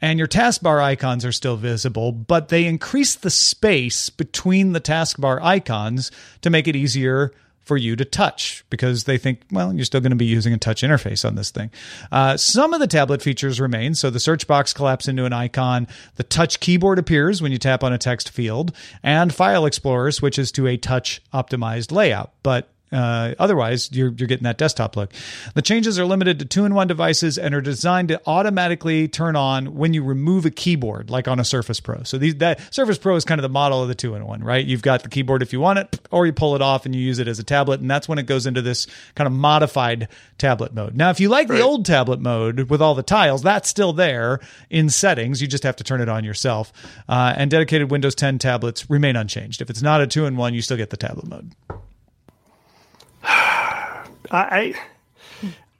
and 0.00 0.18
your 0.18 0.28
taskbar 0.28 0.80
icons 0.80 1.24
are 1.24 1.32
still 1.32 1.56
visible, 1.56 2.12
but 2.12 2.48
they 2.48 2.66
increase 2.66 3.14
the 3.14 3.30
space 3.30 4.10
between 4.10 4.72
the 4.72 4.80
taskbar 4.80 5.42
icons 5.42 6.10
to 6.40 6.50
make 6.50 6.68
it 6.68 6.76
easier 6.76 7.32
for 7.68 7.76
you 7.76 7.94
to 7.94 8.04
touch 8.04 8.64
because 8.70 9.04
they 9.04 9.18
think, 9.18 9.42
well, 9.52 9.74
you're 9.74 9.84
still 9.84 10.00
going 10.00 10.10
to 10.10 10.16
be 10.16 10.24
using 10.24 10.54
a 10.54 10.58
touch 10.58 10.82
interface 10.82 11.24
on 11.24 11.34
this 11.34 11.50
thing. 11.50 11.70
Uh, 12.10 12.36
some 12.36 12.72
of 12.72 12.80
the 12.80 12.86
tablet 12.86 13.20
features 13.20 13.60
remain. 13.60 13.94
So 13.94 14.08
the 14.08 14.18
search 14.18 14.46
box 14.46 14.72
collapses 14.72 15.08
into 15.08 15.26
an 15.26 15.34
icon, 15.34 15.86
the 16.16 16.22
touch 16.22 16.60
keyboard 16.60 16.98
appears 16.98 17.42
when 17.42 17.52
you 17.52 17.58
tap 17.58 17.84
on 17.84 17.92
a 17.92 17.98
text 17.98 18.30
field, 18.30 18.74
and 19.02 19.32
File 19.32 19.66
Explorer 19.66 20.10
switches 20.10 20.50
to 20.52 20.66
a 20.66 20.78
touch 20.78 21.22
optimized 21.32 21.92
layout. 21.92 22.32
But 22.42 22.72
uh, 22.90 23.34
otherwise, 23.38 23.90
you're, 23.92 24.12
you're 24.16 24.28
getting 24.28 24.44
that 24.44 24.58
desktop 24.58 24.96
look. 24.96 25.12
The 25.54 25.62
changes 25.62 25.98
are 25.98 26.06
limited 26.06 26.38
to 26.38 26.44
two 26.44 26.64
in 26.64 26.74
one 26.74 26.86
devices 26.86 27.38
and 27.38 27.54
are 27.54 27.60
designed 27.60 28.08
to 28.08 28.20
automatically 28.26 29.08
turn 29.08 29.36
on 29.36 29.74
when 29.74 29.94
you 29.94 30.02
remove 30.02 30.46
a 30.46 30.50
keyboard, 30.50 31.10
like 31.10 31.28
on 31.28 31.38
a 31.38 31.44
Surface 31.44 31.80
Pro. 31.80 32.02
So 32.04 32.18
these, 32.18 32.36
that 32.36 32.72
Surface 32.72 32.98
Pro 32.98 33.16
is 33.16 33.24
kind 33.24 33.38
of 33.38 33.42
the 33.42 33.48
model 33.48 33.82
of 33.82 33.88
the 33.88 33.94
two 33.94 34.14
in 34.14 34.26
one, 34.26 34.42
right? 34.42 34.64
You've 34.64 34.82
got 34.82 35.02
the 35.02 35.08
keyboard 35.08 35.42
if 35.42 35.52
you 35.52 35.60
want 35.60 35.78
it, 35.78 36.00
or 36.10 36.26
you 36.26 36.32
pull 36.32 36.54
it 36.54 36.62
off 36.62 36.86
and 36.86 36.94
you 36.94 37.00
use 37.00 37.18
it 37.18 37.28
as 37.28 37.38
a 37.38 37.44
tablet, 37.44 37.80
and 37.80 37.90
that's 37.90 38.08
when 38.08 38.18
it 38.18 38.26
goes 38.26 38.46
into 38.46 38.62
this 38.62 38.86
kind 39.14 39.26
of 39.26 39.32
modified 39.32 40.08
tablet 40.38 40.72
mode. 40.72 40.94
Now, 40.94 41.10
if 41.10 41.20
you 41.20 41.28
like 41.28 41.48
right. 41.48 41.58
the 41.58 41.62
old 41.62 41.84
tablet 41.84 42.20
mode 42.20 42.70
with 42.70 42.80
all 42.80 42.94
the 42.94 43.02
tiles, 43.02 43.42
that's 43.42 43.68
still 43.68 43.92
there 43.92 44.40
in 44.70 44.88
settings. 44.88 45.42
You 45.42 45.48
just 45.48 45.64
have 45.64 45.76
to 45.76 45.84
turn 45.84 46.00
it 46.00 46.08
on 46.08 46.24
yourself. 46.24 46.72
Uh, 47.08 47.34
and 47.36 47.50
dedicated 47.50 47.90
Windows 47.90 48.14
10 48.14 48.38
tablets 48.38 48.88
remain 48.88 49.16
unchanged. 49.16 49.60
If 49.60 49.70
it's 49.70 49.82
not 49.82 50.00
a 50.00 50.06
two 50.06 50.26
in 50.26 50.36
one, 50.36 50.54
you 50.54 50.62
still 50.62 50.76
get 50.76 50.90
the 50.90 50.96
tablet 50.96 51.26
mode. 51.26 51.54
I, 53.28 54.74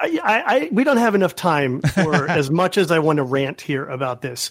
I, 0.01 0.21
I, 0.21 0.69
we 0.71 0.85
don't 0.85 0.99
have 0.99 1.15
enough 1.15 1.35
time 1.35 1.81
for 1.81 2.29
as 2.31 2.51
much 2.51 2.79
as 2.79 2.91
I 2.91 2.99
want 2.99 3.17
to 3.19 3.25
rant 3.25 3.61
here 3.61 3.87
about 3.87 4.23
this. 4.23 4.51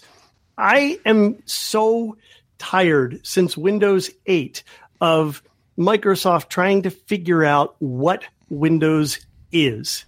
I 0.56 0.98
am 1.06 1.38
so 1.46 2.16
tired 2.58 3.20
since 3.24 3.56
Windows 3.56 4.10
8 4.26 4.62
of 5.00 5.42
Microsoft 5.78 6.48
trying 6.48 6.82
to 6.82 6.90
figure 6.90 7.44
out 7.44 7.76
what 7.78 8.24
Windows 8.48 9.24
is. 9.52 10.04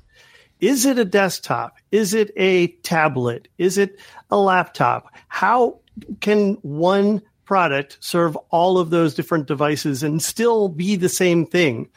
Is 0.61 0.85
it 0.85 0.99
a 0.99 1.05
desktop? 1.05 1.77
Is 1.91 2.13
it 2.13 2.33
a 2.37 2.69
tablet? 2.83 3.49
Is 3.57 3.79
it 3.79 3.99
a 4.31 4.37
laptop? 4.37 5.15
How 5.29 5.79
can 6.21 6.55
one 6.63 7.23
product 7.45 7.97
serve 8.01 8.37
all 8.51 8.79
of 8.79 8.91
those 8.91 9.15
different 9.15 9.47
devices 9.47 10.03
and 10.03 10.23
still 10.23 10.69
be 10.69 10.97
the 10.97 11.09
same 11.09 11.47
thing? 11.47 11.89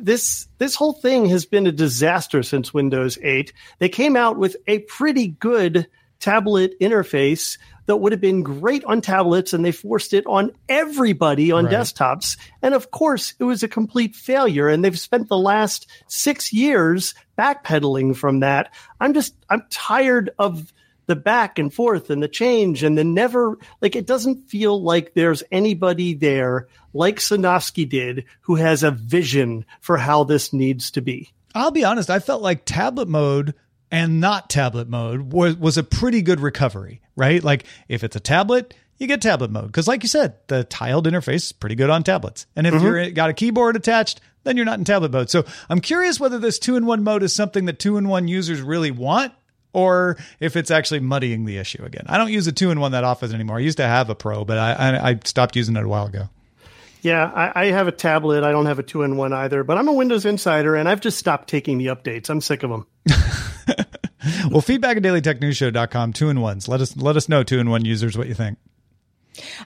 This 0.00 0.48
this 0.58 0.74
whole 0.74 0.92
thing 0.92 1.26
has 1.26 1.46
been 1.46 1.66
a 1.66 1.72
disaster 1.72 2.42
since 2.42 2.74
Windows 2.74 3.18
8. 3.22 3.52
They 3.78 3.88
came 3.88 4.16
out 4.16 4.36
with 4.36 4.56
a 4.66 4.80
pretty 4.80 5.28
good 5.28 5.86
tablet 6.20 6.78
interface 6.80 7.58
that 7.86 7.96
would 7.96 8.12
have 8.12 8.20
been 8.20 8.42
great 8.42 8.82
on 8.84 9.00
tablets 9.00 9.52
and 9.52 9.64
they 9.64 9.72
forced 9.72 10.14
it 10.14 10.24
on 10.26 10.50
everybody 10.68 11.52
on 11.52 11.66
right. 11.66 11.74
desktops. 11.74 12.38
And 12.62 12.72
of 12.72 12.90
course, 12.90 13.34
it 13.38 13.44
was 13.44 13.62
a 13.62 13.68
complete 13.68 14.16
failure 14.16 14.68
and 14.68 14.82
they've 14.82 14.98
spent 14.98 15.28
the 15.28 15.36
last 15.36 15.86
6 16.06 16.52
years 16.52 17.14
backpedaling 17.38 18.16
from 18.16 18.40
that. 18.40 18.72
I'm 19.00 19.12
just 19.12 19.34
I'm 19.50 19.64
tired 19.70 20.30
of 20.38 20.72
the 21.06 21.16
back 21.16 21.58
and 21.58 21.72
forth 21.72 22.10
and 22.10 22.22
the 22.22 22.28
change 22.28 22.82
and 22.82 22.96
the 22.96 23.04
never 23.04 23.58
like 23.80 23.96
it 23.96 24.06
doesn't 24.06 24.48
feel 24.48 24.82
like 24.82 25.14
there's 25.14 25.42
anybody 25.52 26.14
there 26.14 26.68
like 26.92 27.16
Sinofsky 27.16 27.88
did 27.88 28.24
who 28.42 28.56
has 28.56 28.82
a 28.82 28.90
vision 28.90 29.64
for 29.80 29.96
how 29.96 30.24
this 30.24 30.52
needs 30.52 30.90
to 30.92 31.00
be. 31.00 31.32
I'll 31.54 31.70
be 31.70 31.84
honest, 31.84 32.10
I 32.10 32.18
felt 32.18 32.42
like 32.42 32.64
tablet 32.64 33.08
mode 33.08 33.54
and 33.90 34.20
not 34.20 34.50
tablet 34.50 34.88
mode 34.88 35.32
was 35.32 35.56
was 35.56 35.78
a 35.78 35.82
pretty 35.82 36.22
good 36.22 36.40
recovery, 36.40 37.00
right? 37.16 37.42
Like 37.42 37.64
if 37.88 38.02
it's 38.02 38.16
a 38.16 38.20
tablet, 38.20 38.74
you 38.98 39.06
get 39.06 39.22
tablet 39.22 39.50
mode. 39.50 39.66
Because, 39.66 39.88
like 39.88 40.02
you 40.02 40.08
said, 40.08 40.34
the 40.48 40.64
tiled 40.64 41.06
interface 41.06 41.34
is 41.34 41.52
pretty 41.52 41.74
good 41.74 41.90
on 41.90 42.02
tablets. 42.02 42.46
And 42.56 42.66
if 42.66 42.74
mm-hmm. 42.74 42.84
you're 42.84 43.10
got 43.10 43.30
a 43.30 43.34
keyboard 43.34 43.76
attached, 43.76 44.20
then 44.44 44.56
you're 44.56 44.66
not 44.66 44.78
in 44.78 44.84
tablet 44.84 45.12
mode. 45.12 45.30
So 45.30 45.44
I'm 45.68 45.80
curious 45.80 46.20
whether 46.20 46.38
this 46.38 46.58
two 46.58 46.76
in 46.76 46.86
one 46.86 47.02
mode 47.02 47.22
is 47.22 47.34
something 47.34 47.66
that 47.66 47.78
two 47.78 47.96
in 47.96 48.08
one 48.08 48.28
users 48.28 48.60
really 48.60 48.90
want 48.90 49.32
or 49.74 50.16
if 50.40 50.56
it's 50.56 50.70
actually 50.70 51.00
muddying 51.00 51.44
the 51.44 51.58
issue 51.58 51.84
again. 51.84 52.04
I 52.06 52.16
don't 52.16 52.32
use 52.32 52.46
a 52.46 52.52
two 52.52 52.70
in 52.70 52.80
one 52.80 52.92
that 52.92 53.04
often 53.04 53.34
anymore. 53.34 53.58
I 53.58 53.60
used 53.60 53.76
to 53.76 53.86
have 53.86 54.08
a 54.08 54.14
pro, 54.14 54.44
but 54.44 54.56
I, 54.56 54.72
I, 54.72 55.10
I 55.10 55.20
stopped 55.24 55.56
using 55.56 55.76
it 55.76 55.84
a 55.84 55.88
while 55.88 56.06
ago. 56.06 56.30
Yeah, 57.02 57.30
I, 57.34 57.64
I 57.64 57.66
have 57.66 57.86
a 57.86 57.92
tablet. 57.92 58.44
I 58.44 58.52
don't 58.52 58.64
have 58.64 58.78
a 58.78 58.82
two 58.82 59.02
in 59.02 59.18
one 59.18 59.34
either, 59.34 59.62
but 59.62 59.76
I'm 59.76 59.88
a 59.88 59.92
Windows 59.92 60.24
insider 60.24 60.74
and 60.74 60.88
I've 60.88 61.00
just 61.00 61.18
stopped 61.18 61.48
taking 61.48 61.76
the 61.76 61.86
updates. 61.86 62.30
I'm 62.30 62.40
sick 62.40 62.62
of 62.62 62.70
them. 62.70 62.86
well, 64.50 64.62
feedback 64.62 64.96
at 64.96 65.02
dailytechnewsshow.com, 65.02 66.14
two 66.14 66.30
in 66.30 66.40
ones. 66.40 66.66
Let 66.66 66.80
us 66.80 66.96
let 66.96 67.16
us 67.16 67.28
know, 67.28 67.42
two 67.42 67.58
in 67.58 67.68
one 67.68 67.84
users, 67.84 68.16
what 68.16 68.26
you 68.26 68.34
think. 68.34 68.56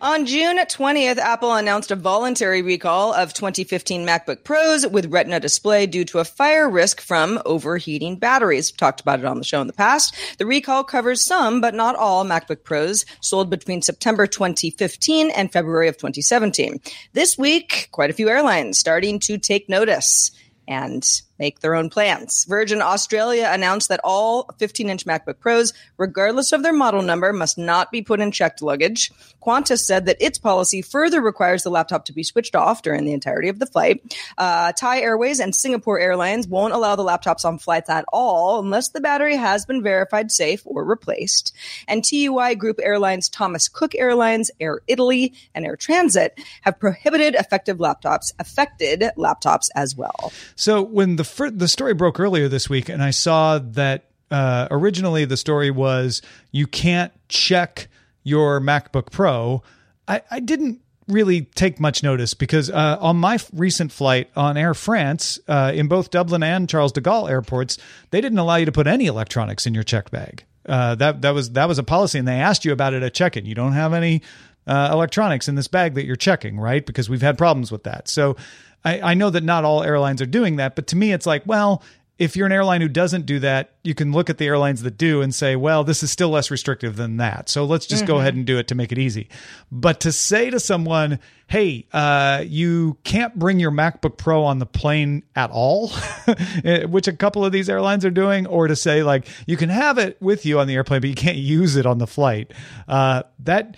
On 0.00 0.26
June 0.26 0.58
20th, 0.58 1.18
Apple 1.18 1.52
announced 1.52 1.90
a 1.90 1.96
voluntary 1.96 2.62
recall 2.62 3.12
of 3.12 3.34
2015 3.34 4.06
MacBook 4.06 4.44
Pros 4.44 4.86
with 4.86 5.12
Retina 5.12 5.40
display 5.40 5.86
due 5.86 6.04
to 6.06 6.20
a 6.20 6.24
fire 6.24 6.68
risk 6.68 7.00
from 7.00 7.40
overheating 7.44 8.16
batteries. 8.16 8.72
We've 8.72 8.78
Talked 8.78 9.00
about 9.00 9.18
it 9.18 9.26
on 9.26 9.38
the 9.38 9.44
show 9.44 9.60
in 9.60 9.66
the 9.66 9.72
past. 9.72 10.14
The 10.38 10.46
recall 10.46 10.84
covers 10.84 11.20
some, 11.20 11.60
but 11.60 11.74
not 11.74 11.96
all 11.96 12.24
MacBook 12.24 12.64
Pros 12.64 13.04
sold 13.20 13.50
between 13.50 13.82
September 13.82 14.26
2015 14.26 15.30
and 15.30 15.52
February 15.52 15.88
of 15.88 15.96
2017. 15.96 16.80
This 17.12 17.36
week, 17.36 17.88
quite 17.92 18.10
a 18.10 18.14
few 18.14 18.28
airlines 18.28 18.78
starting 18.78 19.18
to 19.20 19.38
take 19.38 19.68
notice 19.68 20.30
and 20.66 21.04
make 21.38 21.60
their 21.60 21.74
own 21.74 21.90
plans. 21.90 22.44
Virgin 22.48 22.82
Australia 22.82 23.48
announced 23.50 23.88
that 23.88 24.00
all 24.04 24.50
15 24.58 24.90
inch 24.90 25.04
MacBook 25.06 25.38
Pros, 25.38 25.72
regardless 25.96 26.52
of 26.52 26.62
their 26.62 26.72
model 26.72 27.02
number, 27.02 27.32
must 27.32 27.58
not 27.58 27.90
be 27.90 28.02
put 28.02 28.20
in 28.20 28.30
checked 28.32 28.62
luggage. 28.62 29.10
Qantas 29.42 29.80
said 29.80 30.06
that 30.06 30.20
its 30.20 30.38
policy 30.38 30.82
further 30.82 31.20
requires 31.20 31.62
the 31.62 31.70
laptop 31.70 32.04
to 32.06 32.12
be 32.12 32.22
switched 32.22 32.54
off 32.54 32.82
during 32.82 33.04
the 33.04 33.12
entirety 33.12 33.48
of 33.48 33.58
the 33.58 33.66
flight. 33.66 34.02
Uh, 34.36 34.72
Thai 34.72 35.00
Airways 35.00 35.40
and 35.40 35.54
Singapore 35.54 35.98
Airlines 35.98 36.46
won't 36.46 36.74
allow 36.74 36.96
the 36.96 37.04
laptops 37.04 37.44
on 37.44 37.58
flights 37.58 37.88
at 37.88 38.04
all 38.12 38.60
unless 38.60 38.90
the 38.90 39.00
battery 39.00 39.36
has 39.36 39.64
been 39.64 39.82
verified 39.82 40.30
safe 40.30 40.62
or 40.64 40.84
replaced. 40.84 41.54
And 41.86 42.04
TUI 42.04 42.54
Group 42.56 42.78
Airlines, 42.82 43.28
Thomas 43.28 43.68
Cook 43.68 43.94
Airlines, 43.94 44.50
Air 44.60 44.80
Italy, 44.86 45.32
and 45.54 45.64
Air 45.64 45.76
Transat 45.76 46.30
have 46.62 46.78
prohibited 46.78 47.34
effective 47.34 47.78
laptops, 47.78 48.32
affected 48.38 49.04
laptops 49.16 49.68
as 49.74 49.96
well. 49.96 50.32
So 50.56 50.82
when 50.82 51.16
the 51.16 51.24
fir- 51.28 51.50
the 51.50 51.68
story 51.68 51.94
broke 51.94 52.18
earlier 52.18 52.48
this 52.48 52.68
week, 52.68 52.88
and 52.88 53.02
I 53.02 53.10
saw 53.10 53.58
that 53.58 54.04
uh, 54.30 54.68
originally 54.70 55.24
the 55.24 55.36
story 55.36 55.70
was 55.70 56.22
you 56.50 56.66
can't 56.66 57.12
check 57.28 57.88
your 58.22 58.60
MacBook 58.60 59.10
Pro. 59.10 59.62
I, 60.06 60.22
I 60.30 60.40
didn't 60.40 60.80
really 61.06 61.42
take 61.42 61.80
much 61.80 62.02
notice 62.02 62.34
because 62.34 62.70
uh, 62.70 62.98
on 63.00 63.16
my 63.16 63.36
f- 63.36 63.50
recent 63.54 63.90
flight 63.90 64.28
on 64.36 64.56
Air 64.56 64.74
France, 64.74 65.38
uh, 65.48 65.72
in 65.74 65.88
both 65.88 66.10
Dublin 66.10 66.42
and 66.42 66.68
Charles 66.68 66.92
de 66.92 67.00
Gaulle 67.00 67.30
airports, 67.30 67.78
they 68.10 68.20
didn't 68.20 68.38
allow 68.38 68.56
you 68.56 68.66
to 68.66 68.72
put 68.72 68.86
any 68.86 69.06
electronics 69.06 69.66
in 69.66 69.74
your 69.74 69.84
checked 69.84 70.10
bag. 70.10 70.44
Uh, 70.66 70.94
that 70.96 71.22
that 71.22 71.30
was 71.30 71.52
that 71.52 71.66
was 71.66 71.78
a 71.78 71.82
policy, 71.82 72.18
and 72.18 72.28
they 72.28 72.34
asked 72.34 72.66
you 72.66 72.72
about 72.72 72.92
it 72.92 73.02
at 73.02 73.14
check-in. 73.14 73.46
You 73.46 73.54
don't 73.54 73.72
have 73.72 73.94
any 73.94 74.20
uh, 74.68 74.90
electronics 74.92 75.48
in 75.48 75.54
this 75.54 75.66
bag 75.66 75.94
that 75.94 76.04
you're 76.04 76.16
checking, 76.16 76.60
right? 76.60 76.84
Because 76.84 77.08
we've 77.08 77.22
had 77.22 77.38
problems 77.38 77.72
with 77.72 77.84
that. 77.84 78.06
So 78.06 78.36
I, 78.84 79.00
I 79.00 79.14
know 79.14 79.30
that 79.30 79.42
not 79.42 79.64
all 79.64 79.82
airlines 79.82 80.22
are 80.22 80.26
doing 80.26 80.56
that, 80.56 80.76
but 80.76 80.86
to 80.88 80.96
me, 80.96 81.12
it's 81.12 81.26
like, 81.26 81.42
well, 81.46 81.82
if 82.18 82.34
you're 82.34 82.46
an 82.46 82.52
airline 82.52 82.80
who 82.80 82.88
doesn't 82.88 83.26
do 83.26 83.38
that, 83.38 83.74
you 83.84 83.94
can 83.94 84.10
look 84.10 84.28
at 84.28 84.38
the 84.38 84.46
airlines 84.46 84.82
that 84.82 84.98
do 84.98 85.22
and 85.22 85.32
say, 85.32 85.54
well, 85.54 85.84
this 85.84 86.02
is 86.02 86.10
still 86.10 86.30
less 86.30 86.50
restrictive 86.50 86.96
than 86.96 87.18
that. 87.18 87.48
So 87.48 87.64
let's 87.64 87.86
just 87.86 88.06
go 88.06 88.18
ahead 88.18 88.34
and 88.34 88.44
do 88.44 88.58
it 88.58 88.66
to 88.68 88.74
make 88.74 88.90
it 88.90 88.98
easy. 88.98 89.28
But 89.70 90.00
to 90.00 90.10
say 90.10 90.50
to 90.50 90.58
someone, 90.58 91.20
hey, 91.46 91.86
uh, 91.92 92.42
you 92.44 92.98
can't 93.04 93.38
bring 93.38 93.60
your 93.60 93.70
MacBook 93.70 94.16
Pro 94.16 94.42
on 94.42 94.58
the 94.58 94.66
plane 94.66 95.22
at 95.36 95.50
all, 95.50 95.90
which 96.88 97.06
a 97.06 97.12
couple 97.12 97.44
of 97.44 97.52
these 97.52 97.70
airlines 97.70 98.04
are 98.04 98.10
doing, 98.10 98.48
or 98.48 98.66
to 98.66 98.74
say, 98.74 99.04
like, 99.04 99.28
you 99.46 99.56
can 99.56 99.68
have 99.68 99.96
it 99.96 100.20
with 100.20 100.44
you 100.44 100.58
on 100.58 100.66
the 100.66 100.74
airplane, 100.74 101.00
but 101.00 101.10
you 101.10 101.16
can't 101.16 101.38
use 101.38 101.76
it 101.76 101.86
on 101.86 101.98
the 101.98 102.06
flight, 102.08 102.52
uh, 102.88 103.22
that 103.38 103.76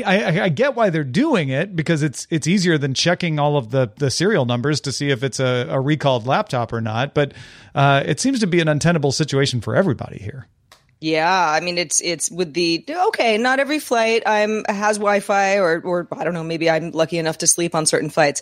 I, 0.00 0.16
I 0.16 0.44
I 0.44 0.48
get 0.48 0.74
why 0.74 0.90
they're 0.90 1.04
doing 1.04 1.48
it 1.48 1.74
because 1.76 2.02
it's 2.02 2.26
it's 2.30 2.46
easier 2.46 2.78
than 2.78 2.94
checking 2.94 3.38
all 3.38 3.56
of 3.56 3.70
the 3.70 3.92
the 3.96 4.10
serial 4.10 4.44
numbers 4.44 4.80
to 4.82 4.92
see 4.92 5.10
if 5.10 5.22
it's 5.22 5.40
a, 5.40 5.66
a 5.68 5.80
recalled 5.80 6.26
laptop 6.26 6.72
or 6.72 6.80
not. 6.80 7.14
But 7.14 7.32
uh, 7.74 8.02
it 8.06 8.20
seems 8.20 8.40
to 8.40 8.46
be 8.46 8.60
an 8.60 8.68
untenable 8.68 9.12
situation 9.12 9.60
for 9.60 9.76
everybody 9.76 10.18
here. 10.18 10.48
Yeah, 11.02 11.50
I 11.50 11.58
mean 11.58 11.78
it's 11.78 12.00
it's 12.00 12.30
with 12.30 12.54
the 12.54 12.84
okay, 13.08 13.36
not 13.36 13.58
every 13.58 13.80
flight 13.80 14.22
I'm 14.24 14.64
has 14.68 14.98
Wi-Fi 14.98 15.58
or 15.58 15.80
or 15.80 16.08
I 16.12 16.22
don't 16.22 16.32
know, 16.32 16.44
maybe 16.44 16.70
I'm 16.70 16.92
lucky 16.92 17.18
enough 17.18 17.38
to 17.38 17.48
sleep 17.48 17.74
on 17.74 17.86
certain 17.86 18.08
flights. 18.08 18.40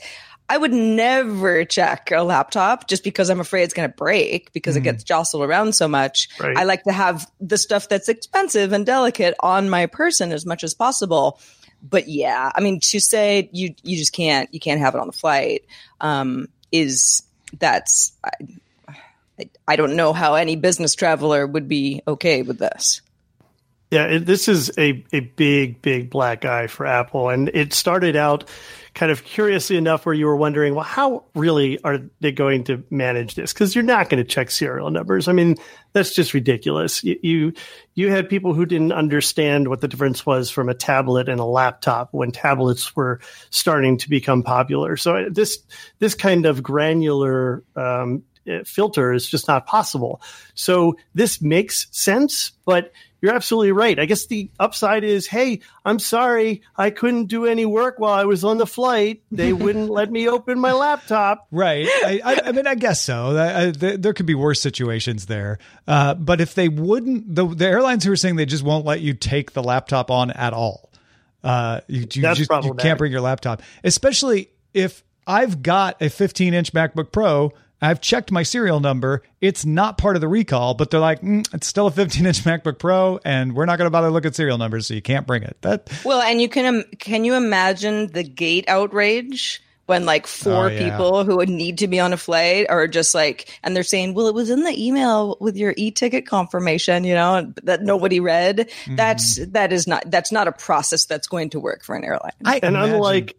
I 0.50 0.56
would 0.56 0.72
never 0.72 1.64
check 1.64 2.10
a 2.10 2.22
laptop 2.22 2.88
just 2.88 3.04
because 3.04 3.30
I'm 3.30 3.38
afraid 3.38 3.62
it's 3.62 3.72
going 3.72 3.88
to 3.88 3.96
break 3.96 4.52
because 4.52 4.74
it 4.74 4.80
gets 4.80 5.04
jostled 5.04 5.44
around 5.44 5.76
so 5.76 5.86
much. 5.86 6.28
Right. 6.40 6.56
I 6.56 6.64
like 6.64 6.82
to 6.84 6.92
have 6.92 7.30
the 7.40 7.56
stuff 7.56 7.88
that's 7.88 8.08
expensive 8.08 8.72
and 8.72 8.84
delicate 8.84 9.36
on 9.38 9.70
my 9.70 9.86
person 9.86 10.32
as 10.32 10.44
much 10.44 10.64
as 10.64 10.74
possible. 10.74 11.38
But 11.88 12.08
yeah, 12.08 12.50
I 12.52 12.60
mean 12.60 12.80
to 12.80 12.98
say 12.98 13.48
you 13.52 13.76
you 13.84 13.96
just 13.96 14.12
can't 14.12 14.52
you 14.52 14.58
can't 14.58 14.80
have 14.80 14.96
it 14.96 15.00
on 15.00 15.06
the 15.06 15.12
flight 15.12 15.64
um, 16.00 16.48
is 16.72 17.22
that's 17.60 18.12
I, 18.24 18.30
I, 19.38 19.50
I 19.68 19.76
don't 19.76 19.94
know 19.94 20.12
how 20.12 20.34
any 20.34 20.56
business 20.56 20.96
traveler 20.96 21.46
would 21.46 21.68
be 21.68 22.02
okay 22.08 22.42
with 22.42 22.58
this. 22.58 23.02
Yeah, 23.90 24.04
it, 24.04 24.26
this 24.26 24.46
is 24.46 24.70
a, 24.78 25.04
a 25.12 25.20
big, 25.20 25.82
big 25.82 26.10
black 26.10 26.44
eye 26.44 26.68
for 26.68 26.86
Apple. 26.86 27.28
And 27.28 27.48
it 27.52 27.72
started 27.72 28.14
out 28.14 28.48
kind 28.94 29.10
of 29.10 29.24
curiously 29.24 29.76
enough 29.76 30.06
where 30.06 30.14
you 30.14 30.26
were 30.26 30.36
wondering, 30.36 30.76
well, 30.76 30.84
how 30.84 31.24
really 31.34 31.82
are 31.82 31.98
they 32.20 32.30
going 32.30 32.64
to 32.64 32.84
manage 32.90 33.34
this? 33.34 33.52
Because 33.52 33.74
you're 33.74 33.82
not 33.82 34.08
going 34.08 34.22
to 34.22 34.28
check 34.28 34.52
serial 34.52 34.90
numbers. 34.90 35.26
I 35.26 35.32
mean, 35.32 35.56
that's 35.92 36.14
just 36.14 36.34
ridiculous. 36.34 37.02
You, 37.02 37.18
you 37.22 37.52
you 37.94 38.10
had 38.10 38.28
people 38.28 38.54
who 38.54 38.64
didn't 38.64 38.92
understand 38.92 39.68
what 39.68 39.80
the 39.80 39.88
difference 39.88 40.24
was 40.24 40.50
from 40.50 40.68
a 40.68 40.74
tablet 40.74 41.28
and 41.28 41.40
a 41.40 41.44
laptop 41.44 42.10
when 42.12 42.30
tablets 42.30 42.94
were 42.94 43.20
starting 43.50 43.98
to 43.98 44.08
become 44.08 44.44
popular. 44.44 44.96
So 44.96 45.26
this 45.30 45.58
this 45.98 46.14
kind 46.14 46.46
of 46.46 46.62
granular 46.62 47.64
um, 47.74 48.22
filter 48.64 49.12
is 49.12 49.28
just 49.28 49.48
not 49.48 49.66
possible. 49.66 50.20
So 50.54 50.96
this 51.14 51.40
makes 51.40 51.86
sense, 51.90 52.52
but 52.64 52.92
you're 53.20 53.34
absolutely 53.34 53.72
right. 53.72 53.98
I 53.98 54.06
guess 54.06 54.26
the 54.26 54.50
upside 54.58 55.04
is, 55.04 55.26
hey, 55.26 55.60
I'm 55.84 55.98
sorry, 55.98 56.62
I 56.76 56.90
couldn't 56.90 57.26
do 57.26 57.44
any 57.44 57.66
work 57.66 57.98
while 57.98 58.14
I 58.14 58.24
was 58.24 58.44
on 58.44 58.58
the 58.58 58.66
flight. 58.66 59.22
They 59.30 59.52
wouldn't 59.52 59.90
let 59.90 60.10
me 60.10 60.28
open 60.28 60.58
my 60.58 60.72
laptop. 60.72 61.46
Right. 61.50 61.86
I, 61.86 62.20
I, 62.24 62.40
I 62.46 62.52
mean, 62.52 62.66
I 62.66 62.74
guess 62.74 63.02
so. 63.02 63.36
I, 63.36 63.62
I, 63.62 63.70
there 63.70 63.96
there 63.96 64.12
could 64.14 64.26
be 64.26 64.34
worse 64.34 64.60
situations 64.60 65.26
there. 65.26 65.58
Uh, 65.86 66.14
but 66.14 66.40
if 66.40 66.54
they 66.54 66.68
wouldn't, 66.68 67.34
the, 67.34 67.46
the 67.46 67.66
airlines 67.66 68.04
who 68.04 68.12
are 68.12 68.16
saying 68.16 68.36
they 68.36 68.46
just 68.46 68.64
won't 68.64 68.86
let 68.86 69.00
you 69.00 69.12
take 69.12 69.52
the 69.52 69.62
laptop 69.62 70.10
on 70.10 70.30
at 70.30 70.52
all, 70.54 70.90
uh, 71.44 71.80
you, 71.88 72.06
you 72.12 72.22
That's 72.22 72.38
just 72.38 72.50
you 72.64 72.74
can't 72.74 72.98
bring 72.98 73.12
your 73.12 73.20
laptop, 73.20 73.62
especially 73.84 74.50
if 74.74 75.02
I've 75.26 75.62
got 75.62 76.00
a 76.00 76.08
15 76.08 76.54
inch 76.54 76.72
MacBook 76.72 77.12
Pro. 77.12 77.52
I've 77.82 78.00
checked 78.00 78.30
my 78.30 78.42
serial 78.42 78.80
number. 78.80 79.22
It's 79.40 79.64
not 79.64 79.96
part 79.98 80.16
of 80.16 80.20
the 80.20 80.28
recall, 80.28 80.74
but 80.74 80.90
they're 80.90 81.00
like, 81.00 81.22
mm, 81.22 81.46
it's 81.54 81.66
still 81.66 81.86
a 81.86 81.90
15 81.90 82.26
inch 82.26 82.40
MacBook 82.44 82.78
Pro, 82.78 83.18
and 83.24 83.54
we're 83.54 83.64
not 83.66 83.78
going 83.78 83.86
to 83.86 83.90
bother 83.90 84.08
to 84.08 84.12
look 84.12 84.26
at 84.26 84.34
serial 84.34 84.58
numbers, 84.58 84.86
so 84.86 84.94
you 84.94 85.02
can't 85.02 85.26
bring 85.26 85.42
it. 85.42 85.56
That 85.62 85.90
Well, 86.04 86.20
and 86.20 86.40
you 86.40 86.48
can 86.48 86.66
um, 86.66 86.84
can 86.98 87.24
you 87.24 87.34
imagine 87.34 88.08
the 88.08 88.22
gate 88.22 88.64
outrage 88.68 89.62
when 89.86 90.06
like 90.06 90.28
four 90.28 90.66
Oh, 90.66 90.68
yeah. 90.68 90.88
people 90.90 91.24
who 91.24 91.38
would 91.38 91.48
need 91.48 91.78
to 91.78 91.88
be 91.88 91.98
on 91.98 92.12
a 92.12 92.16
flight 92.16 92.66
are 92.68 92.86
just 92.86 93.12
like, 93.12 93.58
and 93.64 93.74
they're 93.74 93.82
saying, 93.82 94.14
"Well, 94.14 94.28
it 94.28 94.34
was 94.34 94.48
in 94.48 94.62
the 94.62 94.70
email 94.86 95.36
with 95.40 95.56
your 95.56 95.74
e-ticket 95.76 96.26
confirmation," 96.26 97.02
you 97.02 97.14
know, 97.14 97.52
that 97.64 97.82
nobody 97.82 98.20
read. 98.20 98.58
Mm-hmm. 98.84 98.94
That's 98.96 99.44
that 99.46 99.72
is 99.72 99.88
not 99.88 100.04
that's 100.08 100.30
not 100.30 100.46
a 100.46 100.52
process 100.52 101.06
that's 101.06 101.26
going 101.26 101.50
to 101.50 101.60
work 101.60 101.82
for 101.82 101.96
an 101.96 102.04
airline. 102.04 102.32
I 102.44 102.60
And 102.62 102.76
imagine- 102.76 102.94
unlike, 102.94 103.36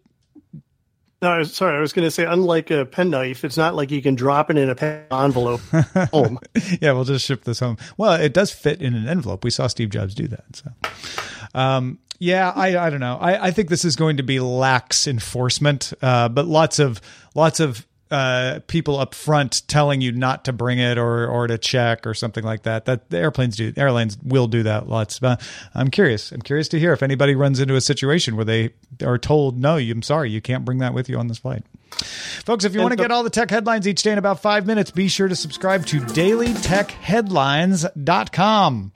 no, 1.22 1.30
I 1.30 1.38
was- 1.38 1.54
sorry, 1.54 1.76
I 1.78 1.80
was 1.80 1.92
going 1.92 2.06
to 2.06 2.10
say, 2.10 2.24
unlike 2.24 2.70
a 2.70 2.84
penknife, 2.84 3.44
it's 3.44 3.56
not 3.56 3.74
like 3.74 3.90
you 3.90 4.02
can 4.02 4.14
drop 4.14 4.50
it 4.50 4.58
in 4.58 4.68
a 4.68 4.74
pen 4.74 5.04
envelope 5.10 5.60
home. 6.12 6.38
yeah, 6.80 6.92
we'll 6.92 7.04
just 7.04 7.24
ship 7.24 7.44
this 7.44 7.60
home. 7.60 7.78
Well, 7.96 8.14
it 8.20 8.34
does 8.34 8.50
fit 8.52 8.82
in 8.82 8.94
an 8.94 9.08
envelope. 9.08 9.44
We 9.44 9.50
saw 9.50 9.66
Steve 9.68 9.90
Jobs 9.90 10.14
do 10.14 10.26
that. 10.28 10.44
So, 10.54 10.70
um, 11.54 11.98
yeah, 12.18 12.50
I, 12.54 12.76
I 12.86 12.90
don't 12.90 13.00
know. 13.00 13.16
I, 13.20 13.46
I 13.46 13.50
think 13.50 13.68
this 13.68 13.84
is 13.84 13.96
going 13.96 14.16
to 14.18 14.22
be 14.22 14.38
lax 14.40 15.06
enforcement, 15.06 15.92
uh, 16.02 16.28
but 16.28 16.46
lots 16.46 16.78
of 16.78 17.00
lots 17.34 17.58
of 17.60 17.86
uh, 18.12 18.60
people 18.66 18.98
up 18.98 19.14
front 19.14 19.62
telling 19.68 20.02
you 20.02 20.12
not 20.12 20.44
to 20.44 20.52
bring 20.52 20.78
it 20.78 20.98
or 20.98 21.26
or 21.26 21.46
to 21.46 21.56
check 21.58 22.06
or 22.06 22.12
something 22.14 22.44
like 22.44 22.62
that. 22.64 22.84
That 22.84 23.08
the 23.10 23.18
airplanes 23.18 23.56
do. 23.56 23.72
Airlines 23.76 24.16
will 24.22 24.46
do 24.46 24.62
that 24.64 24.88
lots. 24.88 25.18
But 25.18 25.40
I'm 25.74 25.88
curious. 25.88 26.30
I'm 26.30 26.42
curious 26.42 26.68
to 26.68 26.78
hear 26.78 26.92
if 26.92 27.02
anybody 27.02 27.34
runs 27.34 27.58
into 27.58 27.74
a 27.74 27.80
situation 27.80 28.36
where 28.36 28.44
they 28.44 28.74
are 29.02 29.16
told, 29.18 29.58
"No, 29.58 29.78
I'm 29.78 30.02
sorry, 30.02 30.30
you 30.30 30.42
can't 30.42 30.64
bring 30.64 30.78
that 30.78 30.94
with 30.94 31.08
you 31.08 31.18
on 31.18 31.26
this 31.28 31.38
flight." 31.38 31.64
Folks, 32.44 32.64
if 32.64 32.74
you 32.74 32.80
want 32.80 32.92
to 32.92 32.96
get 32.96 33.10
all 33.10 33.22
the 33.22 33.30
tech 33.30 33.50
headlines 33.50 33.88
each 33.88 34.02
day 34.02 34.12
in 34.12 34.18
about 34.18 34.40
five 34.40 34.66
minutes, 34.66 34.90
be 34.90 35.08
sure 35.08 35.28
to 35.28 35.36
subscribe 35.36 35.86
to 35.86 36.00
dailytechheadlines.com. 36.00 38.92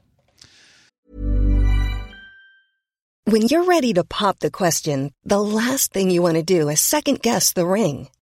When 3.29 3.43
you're 3.43 3.65
ready 3.65 3.93
to 3.95 4.05
pop 4.05 4.39
the 4.39 4.53
question, 4.53 5.13
the 5.25 5.41
last 5.41 5.93
thing 5.93 6.11
you 6.11 6.23
want 6.23 6.37
to 6.37 6.45
do 6.45 6.69
is 6.69 6.81
second 6.81 7.23
guess 7.23 7.53
the 7.53 7.67
ring. 7.67 8.09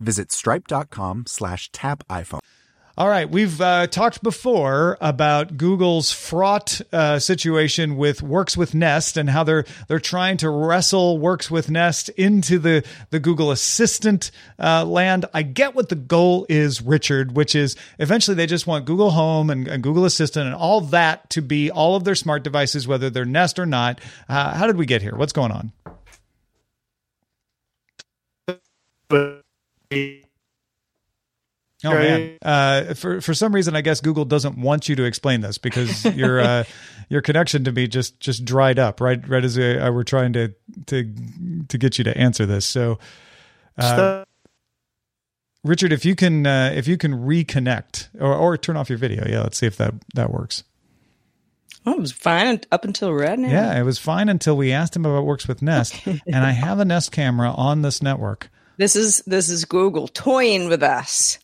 visit 0.00 0.32
stripe.com 0.32 1.24
slash 1.26 1.70
tap 1.72 2.04
iPhone. 2.08 2.40
All 2.96 3.08
right, 3.08 3.28
we've 3.28 3.60
uh, 3.60 3.88
talked 3.88 4.22
before 4.22 4.96
about 5.00 5.56
Google's 5.56 6.12
fraught 6.12 6.80
uh, 6.92 7.18
situation 7.18 7.96
with 7.96 8.22
Works 8.22 8.56
with 8.56 8.72
Nest 8.72 9.16
and 9.16 9.28
how 9.28 9.42
they're 9.42 9.64
they're 9.88 9.98
trying 9.98 10.36
to 10.36 10.48
wrestle 10.48 11.18
Works 11.18 11.50
with 11.50 11.68
Nest 11.68 12.08
into 12.10 12.56
the 12.56 12.86
the 13.10 13.18
Google 13.18 13.50
Assistant 13.50 14.30
uh, 14.60 14.84
land. 14.84 15.26
I 15.34 15.42
get 15.42 15.74
what 15.74 15.88
the 15.88 15.96
goal 15.96 16.46
is, 16.48 16.82
Richard, 16.82 17.34
which 17.34 17.56
is 17.56 17.74
eventually 17.98 18.36
they 18.36 18.46
just 18.46 18.68
want 18.68 18.84
Google 18.84 19.10
Home 19.10 19.50
and, 19.50 19.66
and 19.66 19.82
Google 19.82 20.04
Assistant 20.04 20.46
and 20.46 20.54
all 20.54 20.80
that 20.82 21.28
to 21.30 21.42
be 21.42 21.72
all 21.72 21.96
of 21.96 22.04
their 22.04 22.14
smart 22.14 22.44
devices, 22.44 22.86
whether 22.86 23.10
they're 23.10 23.24
Nest 23.24 23.58
or 23.58 23.66
not. 23.66 24.00
Uh, 24.28 24.54
how 24.54 24.68
did 24.68 24.76
we 24.76 24.86
get 24.86 25.02
here? 25.02 25.16
What's 25.16 25.32
going 25.32 25.50
on? 25.50 25.72
But 29.08 29.43
Oh 31.84 31.90
man! 31.90 32.38
Uh, 32.40 32.94
for 32.94 33.20
for 33.20 33.34
some 33.34 33.54
reason, 33.54 33.76
I 33.76 33.82
guess 33.82 34.00
Google 34.00 34.24
doesn't 34.24 34.56
want 34.56 34.88
you 34.88 34.96
to 34.96 35.04
explain 35.04 35.40
this 35.42 35.58
because 35.58 36.04
your 36.16 36.40
uh, 36.40 36.64
your 37.08 37.20
connection 37.20 37.64
to 37.64 37.72
me 37.72 37.86
just 37.86 38.18
just 38.20 38.44
dried 38.44 38.78
up 38.78 39.00
right 39.00 39.26
right 39.28 39.44
as 39.44 39.58
we, 39.58 39.76
uh, 39.76 39.92
we're 39.92 40.04
trying 40.04 40.32
to 40.34 40.54
to 40.86 41.14
to 41.68 41.78
get 41.78 41.98
you 41.98 42.04
to 42.04 42.16
answer 42.16 42.46
this. 42.46 42.64
So, 42.64 42.98
uh, 43.76 44.24
Richard, 45.62 45.92
if 45.92 46.04
you 46.04 46.14
can 46.14 46.46
uh, 46.46 46.72
if 46.74 46.88
you 46.88 46.96
can 46.96 47.12
reconnect 47.12 48.08
or 48.18 48.34
or 48.34 48.56
turn 48.56 48.76
off 48.76 48.88
your 48.88 48.98
video, 48.98 49.26
yeah, 49.28 49.42
let's 49.42 49.58
see 49.58 49.66
if 49.66 49.76
that 49.76 49.94
that 50.14 50.32
works. 50.32 50.64
Oh, 51.86 51.92
it 51.92 52.00
was 52.00 52.12
fine 52.12 52.62
up 52.72 52.86
until 52.86 53.12
right 53.12 53.38
now. 53.38 53.50
Yeah, 53.50 53.78
it 53.78 53.82
was 53.82 53.98
fine 53.98 54.30
until 54.30 54.56
we 54.56 54.72
asked 54.72 54.96
him 54.96 55.04
about 55.04 55.26
Works 55.26 55.46
with 55.46 55.60
Nest, 55.60 55.94
and 56.06 56.36
I 56.36 56.50
have 56.52 56.78
a 56.78 56.84
Nest 56.84 57.12
camera 57.12 57.50
on 57.50 57.82
this 57.82 58.00
network. 58.00 58.48
This 58.76 58.96
is 58.96 59.22
this 59.26 59.48
is 59.48 59.64
Google 59.64 60.08
toying 60.08 60.68
with 60.68 60.82
us. 60.82 61.38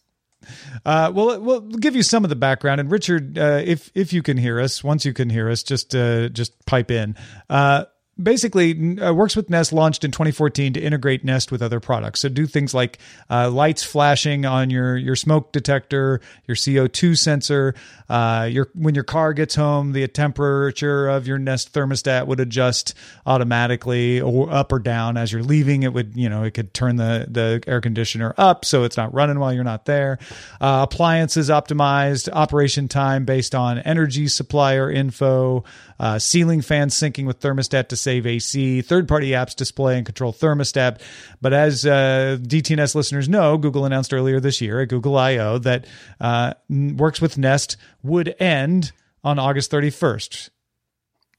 Uh, 0.85 1.13
well, 1.15 1.41
we'll 1.41 1.61
give 1.61 1.95
you 1.95 2.03
some 2.03 2.25
of 2.25 2.31
the 2.31 2.37
background. 2.37 2.81
And 2.81 2.91
Richard, 2.91 3.39
uh, 3.39 3.61
if 3.65 3.91
if 3.95 4.13
you 4.13 4.23
can 4.23 4.37
hear 4.37 4.61
us, 4.61 4.83
once 4.83 5.05
you 5.05 5.13
can 5.13 5.31
hear 5.31 5.49
us, 5.51 5.63
just 5.63 5.95
uh, 5.95 6.29
just 6.29 6.65
pipe 6.67 6.91
in. 6.91 7.17
Uh, 7.49 7.85
basically 8.23 8.99
uh, 8.99 9.13
works 9.13 9.37
with 9.37 9.51
nest 9.51 9.73
launched 9.73 10.05
in 10.05 10.11
2014 10.11 10.75
to 10.75 10.81
integrate 10.81 11.25
nest 11.25 11.51
with 11.51 11.63
other 11.63 11.81
products. 11.81 12.21
So 12.21 12.29
do 12.29 12.47
things 12.47 12.75
like 12.75 12.99
uh, 13.29 13.51
lights 13.51 13.83
flashing 13.83 14.45
on 14.45 14.71
your 14.71 14.97
your 14.97 15.17
smoke 15.17 15.53
detector 15.53 16.21
your 16.47 16.57
co2 16.57 17.17
sensor 17.17 17.75
uh, 18.09 18.49
your 18.51 18.71
when 18.75 18.95
your 18.95 19.05
car 19.05 19.33
gets 19.33 19.55
home 19.55 19.93
the 19.93 20.07
temperature 20.09 21.09
of 21.09 21.27
your 21.27 21.39
nest 21.39 21.73
thermostat 21.73 22.27
would 22.27 22.41
adjust 22.41 22.95
automatically 23.27 24.21
or 24.21 24.51
up 24.51 24.73
or 24.73 24.79
down. 24.79 25.17
As 25.17 25.33
you're 25.33 25.43
leaving 25.43 25.83
it 25.83 25.93
would 25.93 26.17
you 26.17 26.29
know 26.29 26.43
it 26.43 26.53
could 26.55 26.75
turn 26.75 26.97
the 26.97 27.27
the 27.29 27.63
air 27.67 27.81
conditioner 27.81 28.35
up 28.37 28.65
so 28.65 28.85
it's 28.85 28.97
not 28.97 29.13
running 29.15 29.39
while 29.39 29.53
you're 29.53 29.65
not 29.65 29.87
there. 29.87 30.19
Uh, 30.61 30.87
appliances 30.91 31.49
optimized 31.49 32.29
operation 32.33 32.89
time 32.89 33.25
based 33.25 33.55
on 33.55 33.79
energy 33.79 34.29
supplier 34.29 34.91
info 34.91 35.65
uh, 36.01 36.19
ceiling 36.19 36.63
fans 36.63 36.95
syncing 36.95 37.27
with 37.27 37.41
thermostat 37.41 37.89
to 37.89 37.97
save 37.97 38.27
AC, 38.27 38.81
third 38.81 39.07
party 39.07 39.31
apps 39.31 39.55
display 39.55 39.99
and 39.99 40.07
control 40.07 40.33
thermostat. 40.33 41.01
But 41.43 41.53
as 41.53 41.85
uh, 41.85 42.39
DTNS 42.41 42.95
listeners 42.95 43.29
know, 43.29 43.59
Google 43.59 43.85
announced 43.85 44.15
earlier 44.15 44.41
this 44.41 44.61
year 44.63 44.81
at 44.81 44.89
Google 44.89 45.17
I/O 45.17 45.59
that 45.59 45.87
uh, 46.21 46.55
works 46.69 47.21
with 47.21 47.37
Nest 47.37 47.77
would 48.03 48.35
end 48.41 48.93
on 49.23 49.39
August 49.39 49.71
31st. 49.71 50.49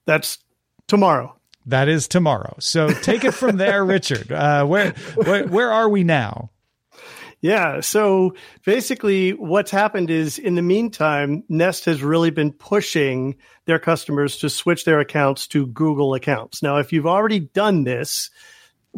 That's 0.06 0.38
tomorrow. 0.88 1.36
That 1.66 1.90
is 1.90 2.08
tomorrow. 2.08 2.56
So 2.60 2.90
take 2.90 3.24
it 3.24 3.34
from 3.34 3.58
there, 3.58 3.84
Richard. 3.86 4.32
Uh, 4.32 4.66
where, 4.66 4.92
where 5.16 5.48
where 5.48 5.72
are 5.72 5.90
we 5.90 6.04
now? 6.04 6.52
Yeah. 7.42 7.80
So 7.82 8.36
basically, 8.66 9.32
what's 9.32 9.72
happened 9.72 10.12
is 10.12 10.38
in 10.38 10.54
the 10.54 10.62
meantime, 10.62 11.44
Nest 11.50 11.86
has 11.86 12.04
really 12.04 12.30
been 12.30 12.54
pushing 12.54 13.36
their 13.66 13.80
customers 13.80 14.38
to 14.38 14.50
switch 14.50 14.86
their 14.86 15.00
accounts 15.00 15.48
to 15.48 15.66
Google 15.66 16.14
accounts. 16.14 16.62
Now, 16.62 16.78
if 16.78 16.94
you've 16.94 17.08
already 17.08 17.40
done 17.40 17.84
this 17.84 18.30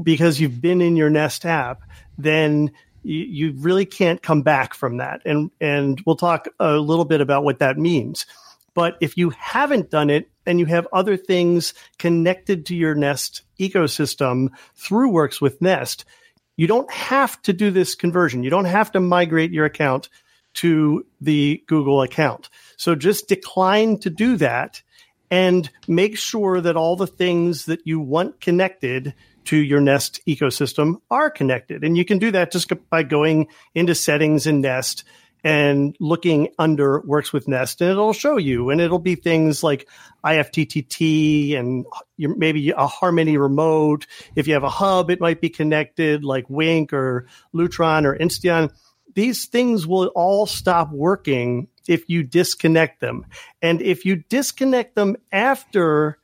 because 0.01 0.41
you've 0.41 0.61
been 0.61 0.81
in 0.81 0.97
your 0.97 1.09
Nest 1.09 1.45
app, 1.45 1.83
then 2.17 2.71
you, 3.03 3.53
really 3.57 3.85
can't 3.85 4.21
come 4.21 4.41
back 4.41 4.73
from 4.73 4.97
that. 4.97 5.21
And, 5.25 5.51
and 5.61 6.01
we'll 6.05 6.15
talk 6.15 6.47
a 6.59 6.77
little 6.77 7.05
bit 7.05 7.21
about 7.21 7.43
what 7.43 7.59
that 7.59 7.77
means. 7.77 8.25
But 8.73 8.97
if 9.01 9.17
you 9.17 9.29
haven't 9.31 9.91
done 9.91 10.09
it 10.09 10.29
and 10.45 10.59
you 10.59 10.65
have 10.65 10.87
other 10.91 11.15
things 11.15 11.73
connected 11.99 12.65
to 12.67 12.75
your 12.75 12.95
Nest 12.95 13.43
ecosystem 13.59 14.49
through 14.75 15.09
Works 15.09 15.39
with 15.39 15.61
Nest, 15.61 16.05
you 16.55 16.67
don't 16.67 16.91
have 16.91 17.41
to 17.43 17.53
do 17.53 17.71
this 17.71 17.95
conversion. 17.95 18.43
You 18.43 18.49
don't 18.49 18.65
have 18.65 18.91
to 18.93 18.99
migrate 18.99 19.51
your 19.51 19.65
account 19.65 20.09
to 20.55 21.05
the 21.19 21.63
Google 21.67 22.01
account. 22.01 22.49
So 22.77 22.95
just 22.95 23.27
decline 23.27 23.97
to 23.99 24.09
do 24.09 24.37
that 24.37 24.81
and 25.31 25.69
make 25.87 26.17
sure 26.17 26.61
that 26.61 26.77
all 26.77 26.95
the 26.95 27.07
things 27.07 27.65
that 27.65 27.81
you 27.85 27.99
want 27.99 28.39
connected 28.39 29.15
to 29.45 29.57
your 29.57 29.81
Nest 29.81 30.21
ecosystem 30.27 31.01
are 31.09 31.29
connected. 31.29 31.83
And 31.83 31.97
you 31.97 32.05
can 32.05 32.19
do 32.19 32.31
that 32.31 32.51
just 32.51 32.71
by 32.89 33.03
going 33.03 33.47
into 33.73 33.95
settings 33.95 34.45
in 34.45 34.61
Nest 34.61 35.03
and 35.43 35.95
looking 35.99 36.49
under 36.57 37.01
works 37.01 37.33
with 37.33 37.47
Nest, 37.47 37.81
and 37.81 37.89
it'll 37.89 38.13
show 38.13 38.37
you, 38.37 38.69
and 38.69 38.79
it'll 38.79 38.99
be 38.99 39.15
things 39.15 39.61
like 39.61 39.87
IFTTT 40.23 41.57
and 41.57 41.85
maybe 42.17 42.69
a 42.69 42.87
Harmony 42.87 43.37
remote. 43.37 44.07
If 44.35 44.47
you 44.47 44.53
have 44.53 44.63
a 44.63 44.69
hub, 44.69 45.11
it 45.11 45.19
might 45.19 45.41
be 45.41 45.49
connected 45.49 46.23
like 46.23 46.49
Wink 46.49 46.93
or 46.93 47.27
Lutron 47.53 48.05
or 48.05 48.17
Insteon. 48.17 48.71
These 49.15 49.47
things 49.47 49.85
will 49.85 50.07
all 50.15 50.45
stop 50.45 50.91
working 50.91 51.67
if 51.87 52.07
you 52.07 52.23
disconnect 52.23 53.01
them. 53.01 53.25
And 53.61 53.81
if 53.81 54.05
you 54.05 54.23
disconnect 54.29 54.95
them 54.95 55.17
after 55.31 56.17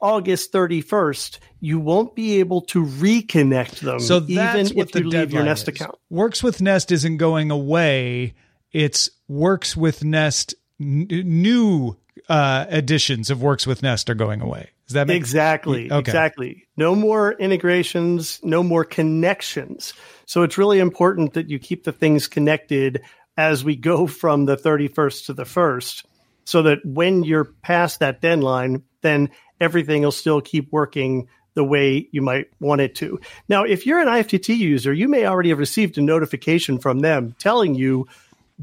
August 0.00 0.52
31st, 0.52 1.38
you 1.60 1.80
won't 1.80 2.14
be 2.14 2.38
able 2.40 2.60
to 2.62 2.84
reconnect 2.84 3.80
them 3.80 3.98
So 4.00 4.20
that's 4.20 4.70
even 4.70 4.76
what 4.76 4.86
if 4.86 4.92
the 4.92 5.00
you 5.00 5.08
leave 5.08 5.32
your 5.32 5.44
Nest 5.44 5.62
is. 5.62 5.68
account. 5.68 5.96
Works 6.10 6.42
with 6.42 6.60
Nest 6.62 6.92
isn't 6.92 7.16
going 7.16 7.50
away. 7.50 8.34
It's 8.72 9.10
Works 9.26 9.76
with 9.76 10.04
Nest 10.04 10.54
n- 10.80 11.06
new 11.08 11.96
uh, 12.28 12.66
editions 12.70 13.30
of 13.30 13.42
Works 13.42 13.66
with 13.66 13.82
Nest 13.82 14.08
are 14.10 14.14
going 14.14 14.40
away. 14.40 14.70
Does 14.86 14.94
that 14.94 15.06
make 15.06 15.16
Exactly. 15.16 15.90
Okay. 15.90 15.98
Exactly. 15.98 16.66
No 16.76 16.94
more 16.94 17.32
integrations, 17.32 18.40
no 18.42 18.62
more 18.62 18.84
connections. 18.84 19.92
So 20.26 20.42
it's 20.42 20.56
really 20.58 20.78
important 20.78 21.34
that 21.34 21.50
you 21.50 21.58
keep 21.58 21.84
the 21.84 21.92
things 21.92 22.26
connected 22.26 23.02
as 23.36 23.64
we 23.64 23.76
go 23.76 24.06
from 24.06 24.46
the 24.46 24.56
31st 24.56 25.26
to 25.26 25.32
the 25.32 25.44
1st 25.44 26.04
so 26.44 26.62
that 26.62 26.78
when 26.84 27.22
you're 27.24 27.44
past 27.44 28.00
that 28.00 28.20
deadline, 28.22 28.82
then 29.02 29.30
everything 29.60 30.02
will 30.02 30.12
still 30.12 30.40
keep 30.40 30.72
working 30.72 31.28
the 31.54 31.64
way 31.64 32.08
you 32.12 32.22
might 32.22 32.46
want 32.60 32.80
it 32.80 32.94
to. 32.96 33.20
Now, 33.48 33.64
if 33.64 33.84
you're 33.84 33.98
an 33.98 34.06
IFTTT 34.06 34.56
user, 34.56 34.92
you 34.92 35.08
may 35.08 35.26
already 35.26 35.48
have 35.48 35.58
received 35.58 35.98
a 35.98 36.02
notification 36.02 36.78
from 36.78 37.00
them 37.00 37.34
telling 37.38 37.74
you, 37.74 38.06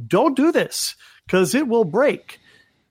don't 0.07 0.35
do 0.35 0.51
this 0.51 0.95
because 1.25 1.55
it 1.55 1.67
will 1.67 1.83
break. 1.83 2.39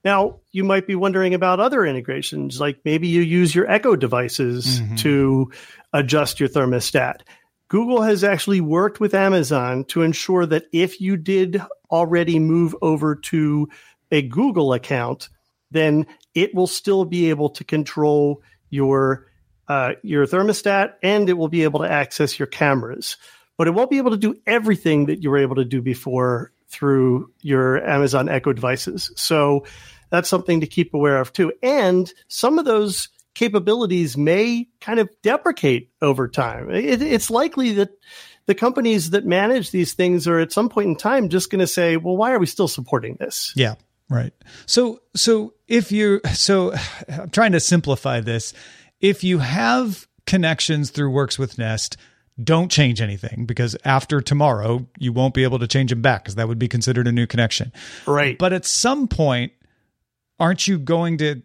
Now, 0.03 0.41
you 0.51 0.63
might 0.63 0.85
be 0.85 0.93
wondering 0.93 1.33
about 1.33 1.59
other 1.59 1.83
integrations, 1.83 2.59
like 2.59 2.77
maybe 2.85 3.07
you 3.07 3.21
use 3.21 3.55
your 3.55 3.69
Echo 3.69 3.95
devices 3.95 4.79
mm-hmm. 4.79 4.95
to 4.97 5.51
adjust 5.91 6.39
your 6.39 6.49
thermostat. 6.49 7.21
Google 7.67 8.03
has 8.03 8.23
actually 8.23 8.61
worked 8.61 8.99
with 8.99 9.15
Amazon 9.15 9.85
to 9.85 10.03
ensure 10.03 10.45
that 10.45 10.65
if 10.71 11.01
you 11.01 11.17
did 11.17 11.59
already 11.89 12.37
move 12.37 12.75
over 12.83 13.15
to 13.15 13.67
a 14.11 14.21
Google 14.21 14.73
account, 14.73 15.29
then 15.71 16.05
it 16.35 16.53
will 16.53 16.67
still 16.67 17.05
be 17.05 17.29
able 17.29 17.49
to 17.49 17.63
control 17.63 18.43
your 18.69 19.27
uh, 19.67 19.93
your 20.03 20.27
thermostat 20.27 20.93
and 21.01 21.27
it 21.27 21.33
will 21.33 21.47
be 21.47 21.63
able 21.63 21.79
to 21.79 21.89
access 21.89 22.37
your 22.37 22.45
cameras. 22.45 23.17
But 23.57 23.67
it 23.67 23.71
won't 23.71 23.89
be 23.89 23.97
able 23.97 24.11
to 24.11 24.17
do 24.17 24.35
everything 24.45 25.07
that 25.07 25.23
you 25.23 25.31
were 25.31 25.37
able 25.37 25.55
to 25.55 25.65
do 25.65 25.81
before 25.81 26.51
through 26.67 27.31
your 27.41 27.83
Amazon 27.83 28.29
Echo 28.29 28.53
devices. 28.53 29.11
So 29.15 29.65
that's 30.09 30.29
something 30.29 30.61
to 30.61 30.67
keep 30.67 30.93
aware 30.93 31.19
of 31.19 31.33
too. 31.33 31.53
And 31.63 32.11
some 32.27 32.59
of 32.59 32.65
those 32.65 33.09
capabilities 33.33 34.17
may 34.17 34.67
kind 34.81 34.99
of 34.99 35.09
deprecate 35.23 35.89
over 36.01 36.27
time. 36.27 36.69
It, 36.69 37.01
it's 37.01 37.29
likely 37.29 37.73
that 37.73 37.89
the 38.45 38.55
companies 38.55 39.11
that 39.11 39.25
manage 39.25 39.71
these 39.71 39.93
things 39.93 40.27
are 40.27 40.39
at 40.39 40.51
some 40.51 40.69
point 40.69 40.89
in 40.89 40.95
time 40.95 41.29
just 41.29 41.49
going 41.49 41.59
to 41.59 41.67
say, 41.67 41.97
well, 41.97 42.15
why 42.15 42.31
are 42.33 42.39
we 42.39 42.45
still 42.45 42.67
supporting 42.67 43.17
this? 43.19 43.51
Yeah. 43.55 43.75
Right. 44.09 44.33
So 44.67 45.01
so 45.15 45.54
if 45.67 45.91
you 45.91 46.21
so 46.33 46.73
I'm 47.09 47.29
trying 47.29 47.53
to 47.53 47.59
simplify 47.59 48.19
this. 48.19 48.53
If 49.01 49.23
you 49.23 49.39
have 49.39 50.07
connections 50.25 50.89
through 50.89 51.11
Works 51.11 51.37
with 51.37 51.57
Nest, 51.57 51.97
don't 52.41 52.71
change 52.71 53.01
anything 53.01 53.45
because 53.45 53.75
after 53.85 54.21
tomorrow 54.21 54.87
you 54.97 55.13
won't 55.13 55.33
be 55.33 55.43
able 55.43 55.59
to 55.59 55.67
change 55.67 55.89
them 55.89 56.01
back 56.01 56.23
because 56.23 56.35
that 56.35 56.47
would 56.47 56.59
be 56.59 56.67
considered 56.67 57.07
a 57.07 57.11
new 57.11 57.27
connection. 57.27 57.71
Right. 58.05 58.37
But 58.37 58.53
at 58.53 58.65
some 58.65 59.07
point, 59.07 59.53
aren't 60.39 60.67
you 60.67 60.77
going 60.77 61.17
to? 61.19 61.41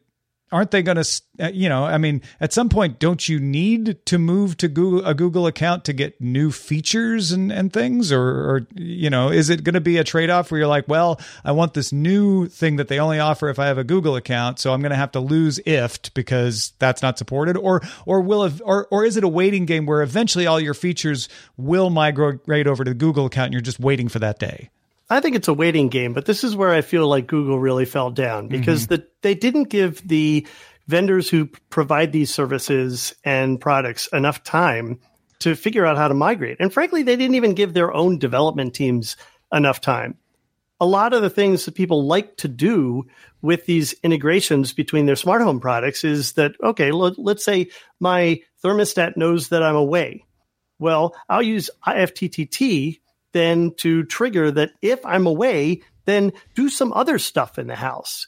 Aren't 0.52 0.72
they 0.72 0.82
going 0.82 0.96
to? 0.96 1.22
Uh, 1.38 1.50
you 1.52 1.68
know, 1.68 1.84
I 1.84 1.96
mean, 1.96 2.22
at 2.40 2.52
some 2.52 2.68
point, 2.68 2.98
don't 2.98 3.28
you 3.28 3.38
need 3.38 4.04
to 4.06 4.18
move 4.18 4.56
to 4.56 4.66
Google 4.66 5.06
a 5.06 5.14
Google 5.14 5.46
account 5.46 5.84
to 5.84 5.92
get 5.92 6.20
new 6.20 6.50
features 6.50 7.30
and 7.30 7.52
and 7.52 7.72
things, 7.72 8.10
or 8.10 8.20
or 8.20 8.66
you 8.74 9.10
know, 9.10 9.30
is 9.30 9.48
it 9.48 9.62
going 9.62 9.74
to 9.74 9.80
be 9.80 9.98
a 9.98 10.04
trade 10.04 10.28
off 10.28 10.50
where 10.50 10.58
you're 10.58 10.68
like, 10.68 10.88
well, 10.88 11.20
I 11.44 11.52
want 11.52 11.74
this 11.74 11.92
new 11.92 12.48
thing 12.48 12.76
that 12.76 12.88
they 12.88 12.98
only 12.98 13.20
offer 13.20 13.48
if 13.48 13.60
I 13.60 13.66
have 13.66 13.78
a 13.78 13.84
Google 13.84 14.16
account, 14.16 14.58
so 14.58 14.72
I'm 14.72 14.80
going 14.80 14.90
to 14.90 14.96
have 14.96 15.12
to 15.12 15.20
lose 15.20 15.60
IFTTT 15.60 16.14
because 16.14 16.72
that's 16.80 17.00
not 17.00 17.16
supported, 17.16 17.56
or 17.56 17.80
or 18.04 18.20
will 18.20 18.42
have, 18.42 18.60
or 18.64 18.88
or 18.90 19.04
is 19.04 19.16
it 19.16 19.22
a 19.22 19.28
waiting 19.28 19.66
game 19.66 19.86
where 19.86 20.02
eventually 20.02 20.48
all 20.48 20.58
your 20.58 20.74
features 20.74 21.28
will 21.56 21.90
migrate 21.90 22.66
over 22.66 22.82
to 22.82 22.90
the 22.90 22.94
Google 22.94 23.26
account 23.26 23.46
and 23.46 23.52
you're 23.52 23.60
just 23.60 23.78
waiting 23.78 24.08
for 24.08 24.18
that 24.18 24.40
day? 24.40 24.70
I 25.10 25.20
think 25.20 25.34
it's 25.34 25.48
a 25.48 25.54
waiting 25.54 25.88
game, 25.88 26.12
but 26.12 26.24
this 26.24 26.44
is 26.44 26.54
where 26.54 26.70
I 26.70 26.82
feel 26.82 27.08
like 27.08 27.26
Google 27.26 27.58
really 27.58 27.84
fell 27.84 28.10
down 28.10 28.46
because 28.46 28.84
mm-hmm. 28.84 28.94
the, 28.94 29.06
they 29.22 29.34
didn't 29.34 29.64
give 29.64 30.06
the 30.06 30.46
vendors 30.86 31.28
who 31.28 31.46
provide 31.68 32.12
these 32.12 32.32
services 32.32 33.14
and 33.24 33.60
products 33.60 34.06
enough 34.12 34.44
time 34.44 35.00
to 35.40 35.56
figure 35.56 35.84
out 35.84 35.96
how 35.96 36.06
to 36.06 36.14
migrate. 36.14 36.58
And 36.60 36.72
frankly, 36.72 37.02
they 37.02 37.16
didn't 37.16 37.34
even 37.34 37.54
give 37.54 37.74
their 37.74 37.92
own 37.92 38.18
development 38.18 38.74
teams 38.74 39.16
enough 39.52 39.80
time. 39.80 40.16
A 40.80 40.86
lot 40.86 41.12
of 41.12 41.22
the 41.22 41.30
things 41.30 41.64
that 41.64 41.74
people 41.74 42.06
like 42.06 42.36
to 42.38 42.48
do 42.48 43.06
with 43.42 43.66
these 43.66 43.94
integrations 44.02 44.72
between 44.72 45.06
their 45.06 45.16
smart 45.16 45.42
home 45.42 45.60
products 45.60 46.04
is 46.04 46.32
that, 46.32 46.52
okay, 46.62 46.92
let, 46.92 47.18
let's 47.18 47.44
say 47.44 47.68
my 47.98 48.40
thermostat 48.64 49.16
knows 49.16 49.48
that 49.48 49.62
I'm 49.62 49.76
away. 49.76 50.24
Well, 50.78 51.14
I'll 51.28 51.42
use 51.42 51.68
IFTTT 51.86 53.00
then 53.32 53.72
to 53.78 54.04
trigger 54.04 54.50
that 54.50 54.72
if 54.82 55.04
I'm 55.04 55.26
away, 55.26 55.82
then 56.06 56.32
do 56.54 56.68
some 56.68 56.92
other 56.92 57.18
stuff 57.18 57.58
in 57.58 57.66
the 57.66 57.76
house. 57.76 58.26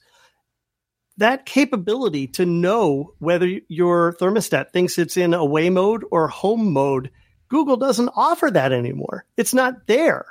That 1.19 1.47
capability 1.47 2.27
to 2.29 2.47
know 2.47 3.13
whether 3.19 3.49
your 3.69 4.15
thermostat 4.15 4.73
thinks 4.73 4.99
it's 4.99 5.17
in 5.17 5.35
away 5.35 5.71
mode 5.71 6.05
or 6.11 6.29
home 6.29 6.73
mode, 6.73 7.11
Google 7.49 7.77
doesn't 7.77 8.11
offer 8.17 8.51
that 8.51 8.73
anymore. 8.73 9.27
It's 9.37 9.53
not 9.53 9.87
there. 9.87 10.25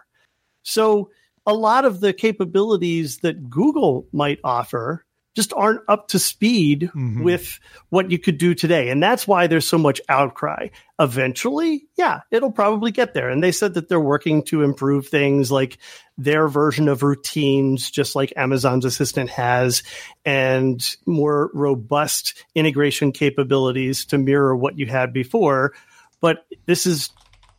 So 0.63 1.11
a 1.45 1.53
lot 1.53 1.85
of 1.85 1.99
the 1.99 2.13
capabilities 2.13 3.17
that 3.19 3.49
Google 3.49 4.07
might 4.11 4.39
offer 4.43 5.05
just 5.35 5.53
aren't 5.53 5.81
up 5.87 6.09
to 6.09 6.19
speed 6.19 6.91
mm-hmm. 6.93 7.23
with 7.23 7.59
what 7.89 8.11
you 8.11 8.19
could 8.19 8.37
do 8.37 8.53
today. 8.53 8.89
And 8.89 9.01
that's 9.01 9.27
why 9.27 9.47
there's 9.47 9.67
so 9.67 9.77
much 9.77 10.01
outcry. 10.09 10.67
Eventually, 10.99 11.87
yeah, 11.97 12.21
it'll 12.31 12.51
probably 12.51 12.91
get 12.91 13.13
there. 13.13 13.29
And 13.29 13.41
they 13.41 13.51
said 13.51 13.75
that 13.75 13.87
they're 13.87 13.99
working 13.99 14.43
to 14.43 14.63
improve 14.63 15.07
things 15.07 15.51
like 15.51 15.77
their 16.17 16.47
version 16.47 16.89
of 16.89 17.01
routines, 17.01 17.89
just 17.89 18.15
like 18.15 18.33
Amazon's 18.35 18.85
assistant 18.85 19.29
has, 19.29 19.83
and 20.25 20.83
more 21.05 21.49
robust 21.53 22.43
integration 22.53 23.11
capabilities 23.11 24.05
to 24.05 24.17
mirror 24.17 24.55
what 24.55 24.77
you 24.77 24.85
had 24.85 25.13
before. 25.13 25.73
But 26.19 26.45
this 26.65 26.85
is 26.85 27.09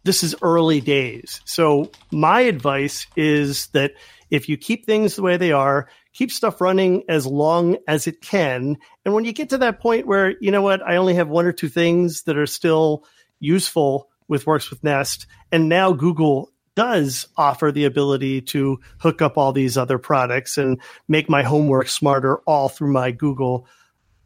this 0.04 0.22
is 0.22 0.34
early 0.42 0.80
days. 0.80 1.40
So 1.44 1.90
my 2.10 2.40
advice 2.40 3.06
is 3.16 3.68
that 3.68 3.92
if 4.30 4.48
you 4.48 4.56
keep 4.56 4.86
things 4.86 5.14
the 5.14 5.22
way 5.22 5.36
they 5.36 5.52
are, 5.52 5.88
keep 6.12 6.30
stuff 6.30 6.60
running 6.60 7.04
as 7.08 7.26
long 7.26 7.76
as 7.86 8.06
it 8.06 8.20
can. 8.20 8.76
And 9.04 9.14
when 9.14 9.24
you 9.24 9.32
get 9.32 9.50
to 9.50 9.58
that 9.58 9.80
point 9.80 10.06
where, 10.06 10.34
you 10.40 10.50
know 10.50 10.62
what, 10.62 10.82
I 10.82 10.96
only 10.96 11.14
have 11.14 11.28
one 11.28 11.46
or 11.46 11.52
two 11.52 11.68
things 11.68 12.22
that 12.22 12.36
are 12.36 12.46
still 12.46 13.04
useful 13.40 14.08
with 14.28 14.46
Works 14.46 14.70
with 14.70 14.84
Nest, 14.84 15.26
and 15.50 15.68
now 15.68 15.92
Google 15.92 16.50
does 16.74 17.26
offer 17.36 17.70
the 17.70 17.84
ability 17.84 18.40
to 18.40 18.78
hook 18.98 19.20
up 19.20 19.36
all 19.36 19.52
these 19.52 19.76
other 19.76 19.98
products 19.98 20.56
and 20.56 20.80
make 21.06 21.28
my 21.28 21.42
homework 21.42 21.88
smarter 21.88 22.38
all 22.46 22.68
through 22.70 22.92
my 22.92 23.10
Google 23.10 23.66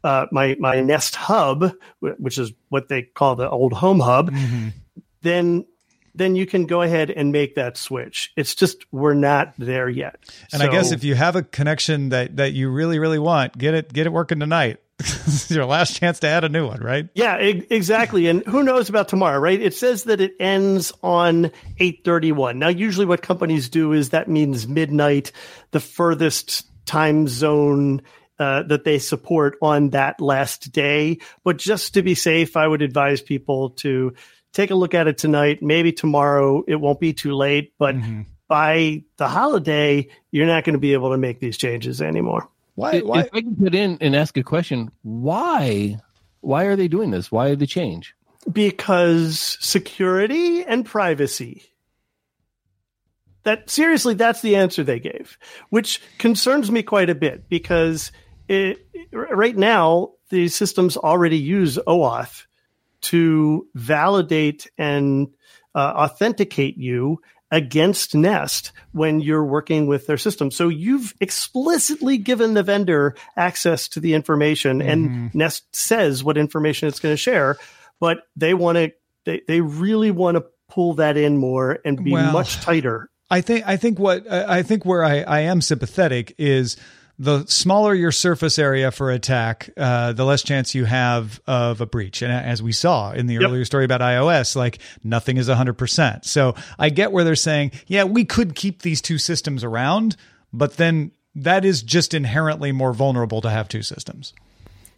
uh, 0.03 0.27
my 0.31 0.55
my 0.59 0.79
Nest 0.79 1.15
Hub, 1.15 1.73
which 1.99 2.37
is 2.37 2.53
what 2.69 2.87
they 2.87 3.01
call 3.01 3.35
the 3.35 3.49
old 3.49 3.73
Home 3.73 3.99
Hub, 3.99 4.33
then 5.21 5.65
then 6.17 6.35
you 6.35 6.45
can 6.45 6.65
go 6.65 6.81
ahead 6.81 7.11
and 7.11 7.31
make 7.31 7.55
that 7.55 7.77
switch. 7.77 8.31
It's 8.35 8.55
just 8.55 8.85
we're 8.91 9.13
not 9.13 9.53
there 9.57 9.89
yet. 9.89 10.19
And 10.51 10.61
I 10.61 10.67
guess 10.67 10.91
if 10.91 11.03
you 11.03 11.15
have 11.15 11.35
a 11.35 11.43
connection 11.43 12.09
that 12.09 12.37
that 12.37 12.53
you 12.53 12.69
really 12.69 12.99
really 12.99 13.19
want, 13.19 13.57
get 13.57 13.73
it 13.73 13.93
get 13.93 14.05
it 14.07 14.13
working 14.13 14.39
tonight. 14.39 14.77
it's 14.99 15.51
your 15.51 15.65
last 15.65 15.95
chance 15.95 16.19
to 16.21 16.27
add 16.27 16.43
a 16.43 16.49
new 16.49 16.65
one, 16.65 16.81
right? 16.81 17.07
Yeah, 17.13 17.39
e- 17.39 17.67
exactly. 17.69 18.25
And 18.27 18.43
who 18.47 18.63
knows 18.63 18.89
about 18.89 19.07
tomorrow, 19.07 19.37
right? 19.37 19.61
It 19.61 19.75
says 19.75 20.05
that 20.05 20.19
it 20.21 20.33
ends 20.39 20.91
on 21.03 21.51
8:31. 21.79 22.57
Now, 22.57 22.69
usually 22.69 23.05
what 23.05 23.21
companies 23.21 23.69
do 23.69 23.93
is 23.93 24.09
that 24.09 24.27
means 24.27 24.67
midnight, 24.67 25.31
the 25.69 25.79
furthest 25.79 26.65
time 26.87 27.27
zone 27.27 28.01
uh, 28.39 28.63
that 28.63 28.83
they 28.83 28.99
support 28.99 29.57
on 29.61 29.91
that 29.91 30.19
last 30.21 30.71
day. 30.71 31.19
But 31.43 31.57
just 31.57 31.93
to 31.93 32.01
be 32.01 32.15
safe, 32.15 32.57
I 32.57 32.67
would 32.67 32.81
advise 32.81 33.21
people 33.21 33.71
to 33.81 34.13
take 34.57 34.71
a 34.71 34.75
look 34.75 34.93
at 34.93 35.07
it 35.07 35.17
tonight. 35.17 35.61
Maybe 35.61 35.91
tomorrow 35.91 36.63
it 36.67 36.75
won't 36.75 36.99
be 36.99 37.13
too 37.13 37.33
late, 37.33 37.73
but 37.77 37.95
mm-hmm. 37.95 38.23
by 38.47 39.03
the 39.17 39.27
holiday, 39.27 40.09
you're 40.31 40.47
not 40.47 40.63
going 40.63 40.73
to 40.73 40.79
be 40.79 40.93
able 40.93 41.11
to 41.11 41.17
make 41.17 41.39
these 41.39 41.57
changes 41.57 42.01
anymore. 42.01 42.49
Why 42.75 42.95
If 42.95 43.03
why 43.05 43.29
I 43.33 43.41
can 43.41 43.55
put 43.55 43.73
in 43.73 43.97
and 44.01 44.15
ask 44.15 44.37
a 44.37 44.43
question, 44.43 44.91
why? 45.01 45.99
Why 46.41 46.65
are 46.65 46.75
they 46.75 46.87
doing 46.87 47.11
this? 47.11 47.31
Why 47.31 47.55
the 47.55 47.65
change? 47.65 48.13
because 48.51 49.57
security 49.59 50.63
and 50.63 50.85
privacy. 50.85 51.63
That 53.43 53.69
seriously, 53.69 54.13
that's 54.13 54.41
the 54.41 54.57
answer 54.57 54.83
they 54.83 54.99
gave, 54.99 55.37
which 55.69 56.01
concerns 56.17 56.69
me 56.69 56.83
quite 56.83 57.09
a 57.09 57.15
bit 57.15 57.47
because 57.49 58.11
it, 58.47 58.85
right 59.11 59.55
now 59.55 60.11
the 60.29 60.49
systems 60.49 60.97
already 60.97 61.37
use 61.37 61.77
OAuth 61.87 62.45
to 63.01 63.67
validate 63.75 64.67
and 64.77 65.27
uh, 65.75 65.93
authenticate 65.95 66.77
you 66.77 67.19
against 67.49 68.13
Nest 68.13 68.73
when 68.91 69.21
you're 69.21 69.45
working 69.45 69.87
with 69.87 70.07
their 70.07 70.17
system. 70.17 70.51
So 70.51 70.67
you've 70.67 71.13
explicitly 71.21 72.17
given 72.17 72.55
the 72.55 72.63
vendor 72.63 73.15
access 73.37 73.87
to 73.89 73.99
the 73.99 74.13
information 74.13 74.79
mm-hmm. 74.79 74.89
and 74.89 75.35
Nest 75.35 75.63
says 75.73 76.23
what 76.23 76.37
information 76.37 76.87
it's 76.87 76.99
going 76.99 77.13
to 77.13 77.17
share, 77.17 77.57
but 77.99 78.19
they 78.35 78.53
want 78.53 78.77
to, 78.77 78.91
they, 79.25 79.41
they 79.47 79.61
really 79.61 80.11
want 80.11 80.35
to 80.35 80.45
pull 80.69 80.95
that 80.95 81.15
in 81.15 81.37
more 81.37 81.79
and 81.85 82.03
be 82.03 82.11
well, 82.11 82.33
much 82.33 82.57
tighter. 82.57 83.09
I 83.29 83.41
think, 83.41 83.67
I 83.67 83.77
think 83.77 83.99
what, 83.99 84.29
I 84.29 84.63
think 84.63 84.85
where 84.85 85.03
I, 85.03 85.21
I 85.21 85.39
am 85.41 85.61
sympathetic 85.61 86.35
is, 86.37 86.75
the 87.19 87.45
smaller 87.45 87.95
your 87.95 88.11
surface 88.11 88.59
area 88.59 88.91
for 88.91 89.09
attack, 89.09 89.69
uh, 89.75 90.13
the 90.13 90.23
less 90.23 90.43
chance 90.43 90.75
you 90.75 90.85
have 90.85 91.41
of 91.47 91.81
a 91.81 91.85
breach. 91.85 92.21
And 92.21 92.31
as 92.31 92.61
we 92.61 92.71
saw 92.71 93.11
in 93.11 93.25
the 93.25 93.35
yep. 93.35 93.43
earlier 93.43 93.65
story 93.65 93.85
about 93.85 94.01
iOS, 94.01 94.55
like 94.55 94.79
nothing 95.03 95.37
is 95.37 95.49
100%. 95.49 96.25
So 96.25 96.55
I 96.77 96.89
get 96.89 97.11
where 97.11 97.23
they're 97.23 97.35
saying, 97.35 97.71
yeah, 97.87 98.03
we 98.03 98.23
could 98.23 98.53
keep 98.53 98.83
these 98.83 99.01
two 99.01 99.17
systems 99.17 99.63
around, 99.63 100.15
but 100.53 100.77
then 100.77 101.11
that 101.33 101.65
is 101.65 101.81
just 101.81 102.13
inherently 102.13 102.71
more 102.71 102.93
vulnerable 102.93 103.41
to 103.41 103.49
have 103.49 103.67
two 103.67 103.81
systems. 103.81 104.33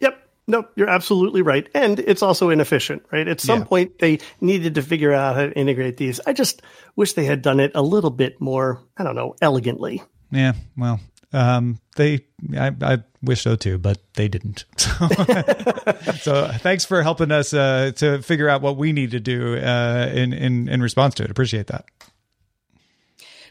Yep. 0.00 0.22
No, 0.46 0.66
you're 0.74 0.90
absolutely 0.90 1.40
right. 1.40 1.68
And 1.74 2.00
it's 2.00 2.22
also 2.22 2.50
inefficient, 2.50 3.02
right? 3.10 3.28
At 3.28 3.40
some 3.40 3.60
yeah. 3.60 3.64
point, 3.64 3.98
they 3.98 4.18
needed 4.42 4.74
to 4.74 4.82
figure 4.82 5.12
out 5.12 5.36
how 5.36 5.46
to 5.46 5.52
integrate 5.52 5.96
these. 5.96 6.20
I 6.26 6.34
just 6.34 6.60
wish 6.96 7.14
they 7.14 7.24
had 7.24 7.40
done 7.40 7.60
it 7.60 7.72
a 7.74 7.82
little 7.82 8.10
bit 8.10 8.40
more, 8.40 8.82
I 8.96 9.04
don't 9.04 9.14
know, 9.14 9.36
elegantly. 9.40 10.02
Yeah, 10.30 10.52
well, 10.76 11.00
um, 11.32 11.78
they, 12.00 12.20
I, 12.58 12.72
I, 12.80 12.98
wish 13.22 13.42
so 13.42 13.54
too, 13.54 13.76
but 13.76 13.98
they 14.14 14.28
didn't. 14.28 14.64
so 16.20 16.48
thanks 16.58 16.86
for 16.86 17.02
helping 17.02 17.30
us 17.30 17.52
uh, 17.52 17.92
to 17.96 18.22
figure 18.22 18.48
out 18.48 18.62
what 18.62 18.78
we 18.78 18.92
need 18.92 19.10
to 19.10 19.20
do 19.20 19.56
uh, 19.56 20.10
in 20.12 20.32
in 20.32 20.68
in 20.68 20.80
response 20.80 21.14
to 21.16 21.24
it. 21.24 21.30
Appreciate 21.30 21.66
that. 21.66 21.84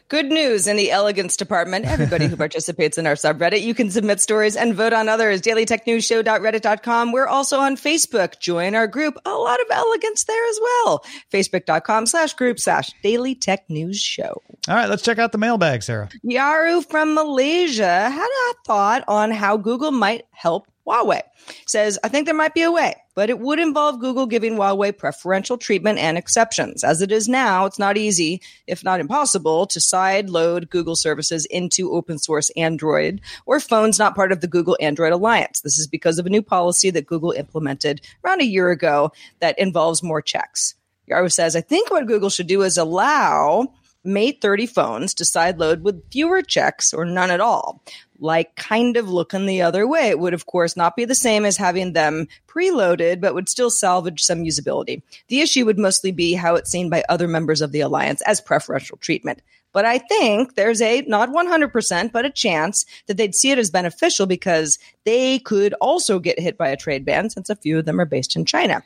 Good 0.09 0.31
news 0.31 0.65
in 0.65 0.75
the 0.75 0.89
elegance 0.89 1.37
department. 1.37 1.85
Everybody 1.85 2.25
who 2.25 2.35
participates 2.45 2.97
in 2.97 3.05
our 3.05 3.13
subreddit, 3.13 3.61
you 3.61 3.75
can 3.75 3.91
submit 3.91 4.19
stories 4.19 4.55
and 4.55 4.73
vote 4.73 4.91
on 4.91 5.07
others. 5.07 5.39
DailyTechNewsShow.reddit.com. 5.43 7.11
We're 7.11 7.27
also 7.27 7.59
on 7.59 7.77
Facebook. 7.77 8.39
Join 8.39 8.73
our 8.73 8.87
group. 8.87 9.19
A 9.23 9.31
lot 9.31 9.61
of 9.61 9.67
elegance 9.69 10.23
there 10.23 10.49
as 10.49 10.59
well. 10.61 11.05
Facebook.com 11.31 12.07
slash 12.07 12.33
group 12.33 12.59
slash 12.59 12.91
Daily 13.03 13.35
Tech 13.35 13.69
News 13.69 13.99
Show. 13.99 14.41
All 14.67 14.75
right, 14.75 14.89
let's 14.89 15.03
check 15.03 15.19
out 15.19 15.31
the 15.31 15.37
mailbag, 15.37 15.83
Sarah. 15.83 16.09
Yaru 16.25 16.83
from 16.89 17.13
Malaysia 17.13 18.09
had 18.09 18.27
a 18.27 18.53
thought 18.65 19.03
on 19.07 19.29
how 19.29 19.57
Google 19.57 19.91
might 19.91 20.23
help 20.31 20.65
Huawei. 20.89 21.21
Says, 21.65 21.97
I 22.03 22.09
think 22.09 22.25
there 22.25 22.35
might 22.35 22.53
be 22.53 22.61
a 22.61 22.71
way, 22.71 22.95
but 23.15 23.29
it 23.29 23.39
would 23.39 23.59
involve 23.59 23.99
Google 23.99 24.25
giving 24.25 24.55
Huawei 24.55 24.95
preferential 24.95 25.57
treatment 25.57 25.99
and 25.99 26.17
exceptions. 26.17 26.83
As 26.83 27.01
it 27.01 27.11
is 27.11 27.27
now, 27.27 27.65
it's 27.65 27.79
not 27.79 27.97
easy, 27.97 28.41
if 28.67 28.83
not 28.83 28.99
impossible, 28.99 29.65
to 29.67 29.79
side 29.79 30.29
load 30.29 30.69
Google 30.69 30.95
services 30.95 31.45
into 31.45 31.91
open 31.91 32.17
source 32.17 32.51
Android 32.57 33.21
or 33.45 33.59
phones 33.59 33.99
not 33.99 34.15
part 34.15 34.31
of 34.31 34.41
the 34.41 34.47
Google 34.47 34.77
Android 34.79 35.11
Alliance. 35.11 35.61
This 35.61 35.77
is 35.77 35.87
because 35.87 36.19
of 36.19 36.25
a 36.25 36.29
new 36.29 36.41
policy 36.41 36.89
that 36.91 37.07
Google 37.07 37.31
implemented 37.31 38.01
around 38.23 38.41
a 38.41 38.45
year 38.45 38.69
ago 38.69 39.11
that 39.39 39.57
involves 39.57 40.03
more 40.03 40.21
checks. 40.21 40.75
Yaru 41.09 41.31
says, 41.31 41.55
I 41.55 41.61
think 41.61 41.89
what 41.89 42.07
Google 42.07 42.29
should 42.29 42.47
do 42.47 42.61
is 42.61 42.77
allow 42.77 43.73
Mate 44.03 44.41
30 44.41 44.65
phones 44.67 45.13
to 45.15 45.23
sideload 45.25 45.81
with 45.81 46.09
fewer 46.11 46.41
checks 46.41 46.93
or 46.93 47.03
none 47.03 47.31
at 47.31 47.41
all. 47.41 47.83
Like 48.19 48.55
kind 48.55 48.97
of 48.97 49.09
looking 49.09 49.45
the 49.45 49.61
other 49.61 49.87
way. 49.87 50.09
It 50.09 50.19
would, 50.19 50.33
of 50.33 50.45
course, 50.45 50.75
not 50.75 50.95
be 50.95 51.05
the 51.05 51.15
same 51.15 51.45
as 51.45 51.57
having 51.57 51.93
them 51.93 52.27
preloaded, 52.47 53.21
but 53.21 53.33
would 53.33 53.49
still 53.49 53.69
salvage 53.69 54.21
some 54.21 54.43
usability. 54.43 55.01
The 55.29 55.41
issue 55.41 55.65
would 55.65 55.79
mostly 55.79 56.11
be 56.11 56.33
how 56.33 56.55
it's 56.55 56.69
seen 56.71 56.89
by 56.89 57.03
other 57.07 57.27
members 57.27 57.61
of 57.61 57.71
the 57.71 57.81
alliance 57.81 58.21
as 58.23 58.41
preferential 58.41 58.97
treatment. 58.97 59.41
But 59.71 59.85
I 59.85 59.99
think 59.99 60.55
there's 60.55 60.81
a 60.81 61.01
not 61.01 61.29
100%, 61.29 62.11
but 62.11 62.25
a 62.25 62.31
chance 62.31 62.85
that 63.07 63.17
they'd 63.17 63.35
see 63.35 63.51
it 63.51 63.59
as 63.59 63.69
beneficial 63.69 64.25
because 64.25 64.79
they 65.05 65.39
could 65.39 65.73
also 65.75 66.19
get 66.19 66.39
hit 66.39 66.57
by 66.57 66.69
a 66.69 66.77
trade 66.77 67.05
ban 67.05 67.29
since 67.29 67.49
a 67.49 67.55
few 67.55 67.79
of 67.79 67.85
them 67.85 67.99
are 67.99 68.05
based 68.05 68.35
in 68.35 68.45
China. 68.45 68.83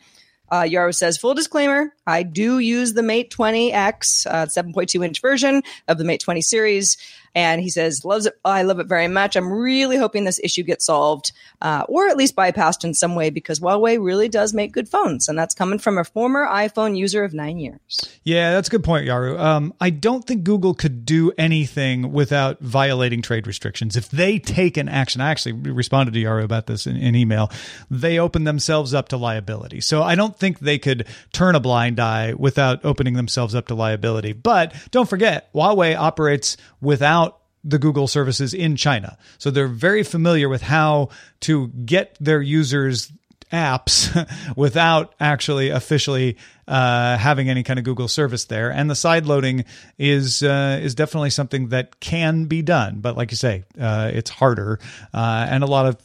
Uh, 0.52 0.62
Yaru 0.62 0.93
says, 0.93 1.17
full 1.17 1.34
disclaimer, 1.34 1.93
I 2.06 2.22
do 2.22 2.60
use 2.60 2.93
the 2.93 3.02
Mate 3.02 3.32
20X, 3.32 4.28
uh, 4.28 4.46
7.2 4.46 5.04
inch 5.04 5.19
version 5.22 5.63
of 5.88 5.98
the 5.98 6.04
Mate 6.04 6.19
20 6.19 6.41
series. 6.41 6.98
And 7.36 7.62
he 7.62 7.69
says, 7.69 8.06
loves 8.06 8.26
it. 8.26 8.34
I 8.46 8.62
love 8.63 8.80
it 8.80 8.88
very 8.88 9.08
much. 9.08 9.36
I'm 9.36 9.52
really 9.52 9.98
hoping 9.98 10.24
this 10.24 10.39
issue 10.43 10.63
gets 10.63 10.86
solved, 10.86 11.32
uh, 11.62 11.84
or 11.89 12.08
at 12.08 12.17
least 12.17 12.36
bypassed 12.36 12.84
in 12.84 12.93
some 12.93 13.15
way 13.15 13.30
because 13.30 13.60
Huawei 13.60 14.04
really 14.04 14.30
does 14.30 14.54
make 14.54 14.72
good 14.72 14.88
phones. 14.88 15.28
And 15.28 15.38
that's 15.38 15.56
coming 15.56 15.80
from 15.80 15.98
a 15.98 16.04
former 16.04 16.46
iPhone 16.46 16.98
user 16.98 17.24
of 17.24 17.34
nine 17.34 17.58
years. 17.58 18.12
Yeah, 18.25 18.53
that's 18.53 18.69
a 18.69 18.71
good 18.71 18.86
point, 18.86 19.05
Yaru. 19.05 19.38
Um, 19.38 19.73
I 19.81 19.89
don't 19.89 20.25
think 20.25 20.45
Google 20.45 20.73
could 20.73 21.05
do 21.05 21.33
anything 21.38 22.13
without 22.13 22.59
violating 22.62 23.21
trade 23.21 23.45
restrictions. 23.47 23.97
If 23.97 24.09
they 24.09 24.39
take 24.39 24.77
an 24.77 24.88
action, 24.88 25.19
I 25.19 25.29
actually 25.29 25.53
responded 25.53 26.13
to 26.13 26.23
Yaru 26.23 26.43
about 26.43 26.67
this 26.67 26.88
in, 26.88 26.95
in 26.95 27.15
email, 27.15 27.51
they 27.91 28.19
open 28.19 28.45
themselves 28.45 28.93
up 28.93 29.09
to 29.09 29.17
liability. 29.17 29.81
So 29.81 30.03
I 30.03 30.15
don't 30.15 30.38
think 30.38 30.59
they 30.59 30.79
could 30.79 31.05
turn 31.33 31.55
a 31.55 31.59
blind 31.59 31.99
eye 31.99 32.33
without 32.33 32.86
opening 32.86 33.15
themselves 33.15 33.55
up 33.55 33.67
to 33.67 33.75
liability. 33.75 34.31
But 34.31 34.73
don't 34.91 35.09
forget, 35.09 35.51
Huawei 35.53 35.97
operates 35.97 36.55
without 36.79 37.39
the 37.65 37.79
Google 37.79 38.07
services 38.07 38.53
in 38.53 38.75
China. 38.75 39.17
So 39.38 39.49
they're 39.49 39.67
very 39.67 40.03
familiar 40.03 40.49
with 40.49 40.62
how 40.62 41.09
to 41.41 41.67
get 41.69 42.17
their 42.19 42.41
users 42.41 43.12
apps 43.54 44.12
without 44.58 45.13
actually 45.20 45.70
officially 45.70 46.38
uh, 46.68 47.18
having 47.18 47.50
any 47.50 47.63
kind 47.63 47.80
of 47.80 47.86
Google 47.86 48.08
service 48.08 48.46
there. 48.46 48.72
And 48.72 48.89
the 48.89 48.96
side 48.96 49.26
loading 49.26 49.66
is 49.98 50.44
uh, 50.44 50.80
is 50.82 50.96
definitely 50.96 51.30
something 51.30 51.70
that 51.70 52.00
can 52.00 52.46
be 52.46 52.62
done, 52.62 53.00
but 53.00 53.16
like 53.16 53.32
you 53.32 53.38
say, 53.38 53.63
uh, 53.80 54.12
it's 54.13 54.30
harder, 54.30 54.80
uh, 55.13 55.48
and 55.50 55.63
a 55.63 55.68
lot 55.68 55.86
of 55.86 55.98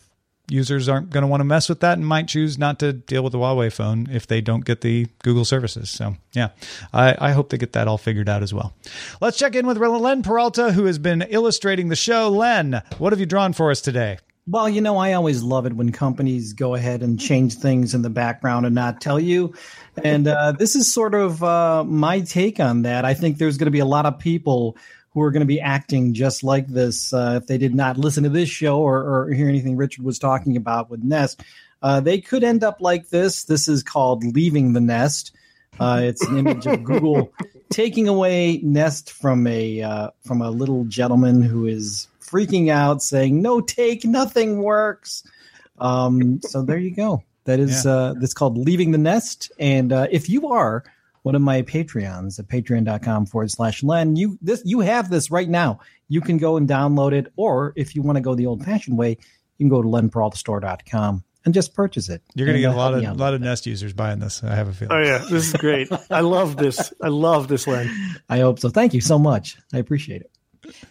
users 0.51 0.89
aren't 0.89 1.11
going 1.11 1.23
to 1.23 1.27
want 1.27 1.41
to 1.41 1.45
mess 1.45 1.69
with 1.69 1.81
that 1.81 1.99
and 1.99 2.07
might 2.07 2.27
choose 2.27 2.59
not 2.59 2.79
to 2.79 2.93
deal 2.93 3.23
with 3.23 3.33
the 3.33 3.39
Huawei 3.39 3.73
phone 3.73 4.09
if 4.11 4.27
they 4.27 4.41
don't 4.41 4.65
get 4.65 4.81
the 4.81 5.07
Google 5.23 5.45
services. 5.45 5.91
So, 5.91 6.17
yeah, 6.33 6.51
I, 6.93 7.15
I 7.19 7.33
hope 7.33 7.51
they 7.51 7.59
get 7.59 7.75
that 7.75 7.87
all 7.87 7.99
figured 7.99 8.29
out 8.29 8.43
as 8.43 8.55
well. 8.55 8.75
Let's 9.21 9.39
check 9.39 9.55
in 9.55 9.67
with 9.67 9.77
Len 9.77 10.23
Peralta, 10.23 10.73
who 10.73 10.87
has 10.87 10.99
been 10.99 11.23
illustrating 11.23 11.89
the 11.89 11.97
show. 11.97 12.31
Len, 12.31 12.83
what 12.99 13.13
have 13.13 13.21
you 13.21 13.27
drawn 13.27 13.53
for 13.53 13.71
us 13.71 13.81
today? 13.81 14.19
Well, 14.51 14.67
you 14.67 14.81
know, 14.81 14.97
I 14.97 15.13
always 15.13 15.43
love 15.43 15.67
it 15.67 15.75
when 15.75 15.93
companies 15.93 16.55
go 16.55 16.75
ahead 16.75 17.03
and 17.03 17.21
change 17.21 17.57
things 17.57 17.95
in 17.95 18.01
the 18.01 18.09
background 18.09 18.65
and 18.65 18.75
not 18.75 18.99
tell 18.99 19.21
you. 19.21 19.53
And 20.03 20.27
uh, 20.27 20.53
this 20.53 20.75
is 20.75 20.91
sort 20.91 21.15
of 21.15 21.45
uh, 21.45 21.85
my 21.85 22.21
take 22.21 22.59
on 22.59 22.83
that. 22.83 23.05
I 23.05 23.13
think 23.13 23.37
there's 23.37 23.59
going 23.59 23.67
to 23.67 23.71
be 23.73 23.79
a 23.79 23.85
lot 23.85 24.07
of 24.07 24.19
people 24.19 24.79
who 25.11 25.21
are 25.21 25.31
going 25.31 25.41
to 25.41 25.47
be 25.47 25.61
acting 25.61 26.15
just 26.15 26.43
like 26.43 26.67
this 26.67 27.13
uh, 27.13 27.41
if 27.43 27.47
they 27.47 27.59
did 27.59 27.75
not 27.75 27.99
listen 27.99 28.23
to 28.23 28.31
this 28.31 28.49
show 28.49 28.79
or, 28.79 29.27
or 29.27 29.33
hear 29.33 29.51
anything 29.51 29.77
Richard 29.77 30.05
was 30.05 30.19
talking 30.19 30.57
about 30.57 30.89
with 30.89 31.03
Nest. 31.03 31.43
Uh, 31.83 32.01
they 32.01 32.19
could 32.19 32.43
end 32.43 32.65
up 32.65 32.81
like 32.81 33.11
this. 33.11 33.45
This 33.45 33.69
is 33.69 33.83
called 33.83 34.25
leaving 34.25 34.73
the 34.73 34.81
nest. 34.81 35.37
Uh, 35.81 36.01
it's 36.03 36.27
an 36.27 36.39
image 36.39 36.67
of 36.67 36.85
Google 36.85 37.33
taking 37.71 38.09
away 38.09 38.61
Nest 38.63 39.11
from 39.11 39.47
a 39.47 39.83
uh, 39.83 40.11
from 40.25 40.43
a 40.43 40.51
little 40.51 40.85
gentleman 40.85 41.43
who 41.43 41.67
is 41.67 42.09
freaking 42.21 42.71
out, 42.71 43.03
saying, 43.03 43.41
"No 43.41 43.61
take, 43.61 44.05
nothing 44.05 44.63
works." 44.63 45.25
Um, 45.79 46.41
so 46.43 46.63
there 46.63 46.79
you 46.79 46.95
go. 46.95 47.23
That 47.45 47.61
is 47.61 47.85
yeah. 47.85 47.93
uh, 47.93 48.15
that's 48.15 48.35
called 48.35 48.59
leaving 48.59 48.91
the 48.91 48.99
nest. 48.99 49.51
And 49.59 49.93
uh, 49.93 50.09
if 50.11 50.29
you 50.29 50.49
are 50.49 50.85
one 51.23 51.35
of 51.35 51.43
my 51.43 51.61
Patreons 51.61 52.39
at 52.39 52.49
patreon.com 52.49 53.27
forward 53.27 53.51
slash 53.51 53.83
Len. 53.83 54.17
You 54.17 54.39
this 54.41 54.63
you 54.65 54.81
have 54.81 55.11
this 55.11 55.31
right 55.31 55.49
now. 55.49 55.81
You 56.09 56.23
can 56.23 56.39
go 56.39 56.57
and 56.57 56.67
download 56.67 57.13
it, 57.13 57.31
or 57.37 57.75
if 57.77 57.95
you 57.95 58.01
want 58.01 58.17
to 58.17 58.23
go 58.23 58.35
the 58.35 58.47
old 58.47 58.65
fashioned 58.65 58.97
way, 58.97 59.11
you 59.11 59.17
can 59.59 59.69
go 59.69 59.83
to 59.83 59.89
lenperaltastore.com 59.89 61.25
and 61.45 61.55
just 61.55 61.75
purchase 61.75 62.09
it. 62.09 62.23
You're 62.35 62.47
going 62.47 62.57
to 62.57 62.61
get 62.61 62.71
a 62.71 62.75
uh, 62.75 62.77
lot 62.77 62.95
of 62.95 63.03
a 63.03 63.13
lot 63.15 63.35
of 63.35 63.41
Nest 63.41 63.67
users 63.67 63.93
buying 63.93 64.19
this. 64.19 64.43
I 64.43 64.55
have 64.55 64.69
a 64.69 64.73
feeling. 64.73 64.97
Oh 64.97 65.03
yeah, 65.03 65.19
this 65.19 65.49
is 65.49 65.53
great. 65.55 65.89
I 66.11 66.21
love 66.21 66.57
this. 66.57 66.93
I 67.03 67.09
love 67.09 67.49
this, 67.49 67.67
Len. 67.67 67.91
I 68.29 68.41
hope 68.41 68.59
so. 68.59 68.69
Thank 68.69 68.95
you 68.95 69.01
so 69.01 69.19
much. 69.19 69.57
I 69.73 69.79
appreciate 69.79 70.23
it. 70.23 70.31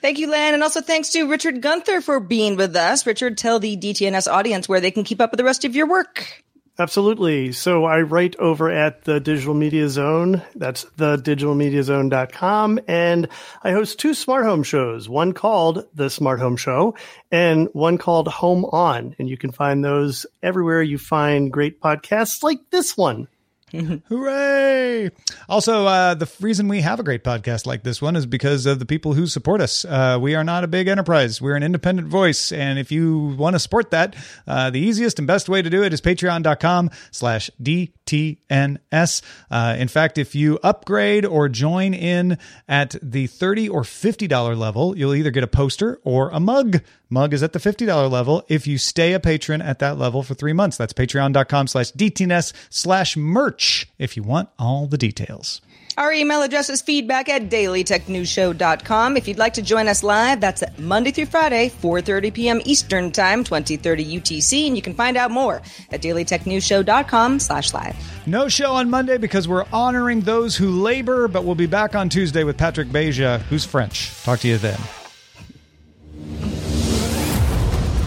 Thank 0.02 0.18
you, 0.18 0.30
Len. 0.30 0.54
And 0.54 0.64
also 0.64 0.82
thanks 0.82 1.10
to 1.10 1.30
Richard 1.30 1.62
Gunther 1.62 2.02
for 2.02 2.20
being 2.20 2.56
with 2.56 2.76
us. 2.76 3.06
Richard, 3.06 3.38
tell 3.38 3.60
the 3.60 3.78
DTNS 3.78 4.32
audience 4.32 4.68
where 4.68 4.80
they 4.80 4.92
can 4.92 5.04
keep 5.04 5.22
up 5.22 5.32
with 5.32 5.38
the 5.38 5.44
rest 5.44 5.66
of 5.66 5.76
your 5.76 5.88
work. 5.88 6.44
Absolutely. 6.80 7.52
So 7.54 7.86
I 7.86 8.02
write 8.02 8.36
over 8.36 8.70
at 8.70 9.04
the 9.04 9.20
Digital 9.20 9.56
Media 9.56 9.90
Zone. 9.90 10.44
That's 10.54 10.86
thedigitalmediazone.com. 10.86 12.80
And 12.88 13.28
I 13.64 13.72
host 13.72 14.00
two 14.00 14.14
smart 14.14 14.46
home 14.46 14.62
shows, 14.62 15.10
one 15.10 15.34
called 15.34 15.86
The 15.96 16.12
Smart 16.12 16.40
Home 16.40 16.56
Show 16.56 16.94
and 17.32 17.68
one 17.74 17.98
called 17.98 18.28
Home 18.28 18.64
On. 18.66 19.16
And 19.18 19.28
you 19.28 19.38
can 19.38 19.52
find 19.52 19.84
those 19.84 20.28
everywhere 20.44 20.84
you 20.84 21.00
find 21.00 21.52
great 21.52 21.82
podcasts 21.82 22.44
like 22.44 22.60
this 22.70 22.96
one. 22.96 23.28
Hooray! 24.08 25.12
Also, 25.50 25.86
uh, 25.86 26.14
the 26.14 26.32
reason 26.40 26.70
we 26.70 26.80
have 26.80 27.02
a 27.02 27.04
great 27.04 27.26
podcast 27.26 27.66
like 27.66 27.84
this 27.84 28.02
one 28.02 28.16
is 28.16 28.26
because 28.26 28.66
of 28.66 28.80
the 28.80 28.86
people 28.86 29.14
who 29.14 29.28
support 29.28 29.60
us. 29.60 29.84
Uh, 29.84 30.18
we 30.22 30.36
are 30.36 30.44
not 30.46 30.64
a 30.64 30.68
big 30.68 30.88
enterprise. 30.88 31.42
We're 31.42 31.58
an 31.58 31.64
independent 31.64 32.08
voice. 32.08 32.54
And 32.54 32.80
if 32.80 32.94
you 32.94 33.36
want 33.38 33.56
to 33.56 33.60
support 33.60 33.92
that, 33.92 34.16
uh, 34.48 34.70
the 34.70 34.80
easiest 34.80 35.20
and 35.20 35.28
best 35.28 35.50
way 35.50 35.62
to 35.62 35.70
do 35.70 35.84
it 35.84 35.92
is 35.92 36.00
patreon.com 36.00 36.92
slash 37.12 37.50
DTNS. 37.62 39.22
Uh, 39.52 39.76
in 39.78 39.90
fact, 39.90 40.18
if 40.18 40.34
you 40.34 40.60
upgrade 40.64 41.26
or 41.26 41.50
join 41.50 41.94
in 41.94 42.38
at 42.70 42.96
the 43.02 43.28
30 43.28 43.68
or 43.68 43.82
$50 43.82 44.58
level, 44.58 44.98
you'll 44.98 45.14
either 45.14 45.32
get 45.32 45.44
a 45.44 45.48
poster 45.48 46.00
or 46.06 46.30
a 46.30 46.40
mug. 46.40 46.82
Mug 47.10 47.34
is 47.34 47.42
at 47.42 47.54
the 47.54 47.60
$50 47.60 48.10
level 48.12 48.44
if 48.50 48.68
you 48.68 48.78
stay 48.78 49.14
a 49.14 49.20
patron 49.20 49.62
at 49.62 49.80
that 49.80 49.98
level 49.98 50.24
for 50.24 50.34
three 50.34 50.54
months. 50.54 50.78
That's 50.78 50.94
patreon.com 50.94 51.68
slash 51.68 51.92
DTNS 51.94 52.54
slash 52.70 53.16
merch 53.58 53.88
if 53.98 54.16
you 54.16 54.24
want 54.24 54.50
all 54.60 54.88
the 54.88 54.98
details. 54.98 55.62
Our 55.98 56.14
email 56.14 56.44
address 56.44 56.70
is 56.70 56.84
feedback 56.84 57.28
at 57.28 57.50
dailytechnewsshow.com. 57.50 59.18
If 59.18 59.28
you'd 59.28 59.40
like 59.40 59.56
to 59.56 59.64
join 59.64 59.88
us 59.88 60.04
live, 60.04 60.40
that's 60.40 60.64
Monday 60.78 61.10
through 61.10 61.26
Friday, 61.26 61.70
4.30 61.70 62.34
p.m. 62.36 62.62
Eastern 62.66 63.12
Time, 63.12 63.44
2030 63.44 64.20
UTC, 64.20 64.68
and 64.68 64.76
you 64.76 64.84
can 64.84 64.94
find 64.94 65.18
out 65.18 65.32
more 65.32 65.56
at 65.90 66.04
dailytechnewsshow.com 66.04 67.40
slash 67.40 67.74
live. 67.74 67.96
No 68.28 68.48
show 68.48 68.74
on 68.74 68.92
Monday 68.92 69.18
because 69.18 69.48
we're 69.48 69.66
honoring 69.74 70.22
those 70.22 70.56
who 70.56 70.70
labor, 70.70 71.28
but 71.28 71.44
we'll 71.46 71.56
be 71.56 71.66
back 71.66 71.96
on 71.96 72.10
Tuesday 72.10 72.44
with 72.44 72.60
Patrick 72.60 72.90
Beja, 72.90 73.40
who's 73.50 73.66
French. 73.66 74.12
Talk 74.24 74.40
to 74.42 74.48
you 74.48 74.60
then. 74.60 74.80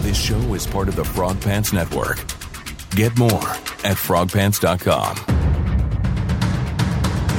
This 0.01 0.17
show 0.17 0.53
is 0.53 0.65
part 0.65 0.87
of 0.87 0.95
the 0.95 1.03
Frog 1.03 1.41
Pants 1.41 1.73
Network. 1.73 2.40
Get 2.95 3.17
more 3.17 3.31
at 3.83 3.97
frogpants.com. 3.97 5.15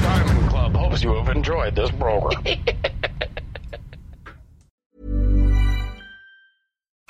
Diamond 0.03 0.51
Club 0.51 0.75
hopes 0.75 1.03
you 1.03 1.15
have 1.15 1.29
enjoyed 1.29 1.75
this 1.77 1.91
program. 1.91 2.43